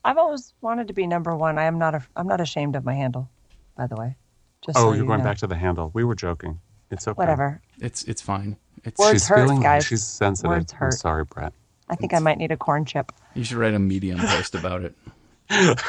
[0.05, 1.59] I've always wanted to be number one.
[1.59, 1.94] I am not.
[1.94, 3.28] A, I'm not ashamed of my handle,
[3.76, 4.16] by the way.
[4.64, 5.24] Just Oh, so you're you going know.
[5.24, 5.90] back to the handle.
[5.94, 6.61] We were joking.
[6.90, 7.14] It's okay.
[7.16, 7.61] Whatever.
[7.80, 8.57] It's it's fine.
[8.84, 9.86] It's Words She's hurt, feeling guys.
[9.86, 10.50] she's sensitive.
[10.50, 10.94] Words I'm hurt.
[10.94, 11.53] sorry, Brett.
[11.88, 13.12] I think I might need a corn chip.
[13.34, 14.94] you should write a medium post about it.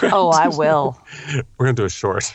[0.01, 0.99] Oh, I will.
[1.57, 2.33] We're gonna do a short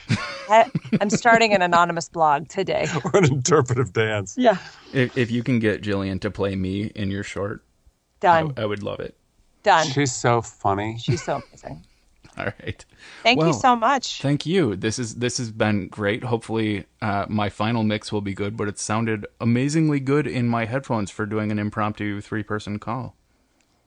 [0.48, 2.86] I, I'm starting an anonymous blog today.
[3.04, 4.34] or an interpretive dance.
[4.38, 4.56] Yeah.
[4.94, 7.62] If if you can get Jillian to play me in your short,
[8.22, 8.54] I, Done.
[8.56, 9.14] I would love it.
[9.62, 9.86] Done.
[9.88, 10.96] She's so funny.
[10.98, 11.84] She's so amazing.
[12.38, 12.84] All right.
[13.24, 14.22] Thank Well, you so much.
[14.22, 14.76] Thank you.
[14.76, 16.22] This is this has been great.
[16.24, 18.56] Hopefully, uh, my final mix will be good.
[18.56, 23.16] But it sounded amazingly good in my headphones for doing an impromptu three person call.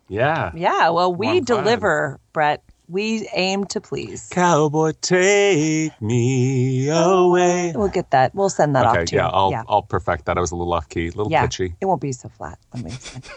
[0.10, 0.52] Yeah.
[0.54, 0.90] yeah.
[0.90, 1.46] Well, we One vibe.
[1.46, 2.62] deliver, Brett.
[2.90, 4.28] We aim to please.
[4.32, 7.72] Cowboy, take me away.
[7.74, 8.36] We'll get that.
[8.36, 9.32] We'll send that Okay, off to yeah, you.
[9.32, 9.64] I'll yeah.
[9.70, 10.38] I'll perfect that.
[10.38, 11.44] I was a little off key, a little yeah.
[11.44, 11.76] pitchy.
[11.80, 12.60] It won't be so flat.
[12.74, 13.22] Let me say.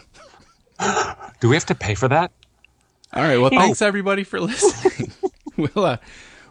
[1.41, 2.33] Do we have to pay for that?
[3.13, 3.39] All right.
[3.39, 5.13] Well, thanks everybody for listening.
[5.57, 5.97] we'll uh,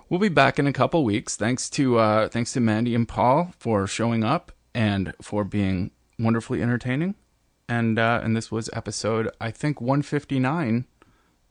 [0.09, 1.35] we'll be back in a couple weeks.
[1.35, 6.61] Thanks to uh, thanks to Mandy and Paul for showing up and for being wonderfully
[6.61, 7.15] entertaining.
[7.67, 10.85] And uh, and this was episode I think 159.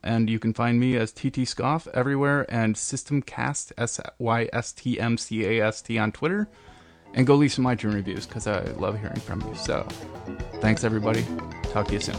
[0.04, 4.98] And you can find me as TT Scoff everywhere and Systemcast S Y S T
[4.98, 6.48] M C A S T on Twitter.
[7.14, 9.54] And go leave some iTunes reviews because I love hearing from you.
[9.54, 9.86] So,
[10.60, 11.24] thanks everybody.
[11.64, 12.16] Talk to you soon.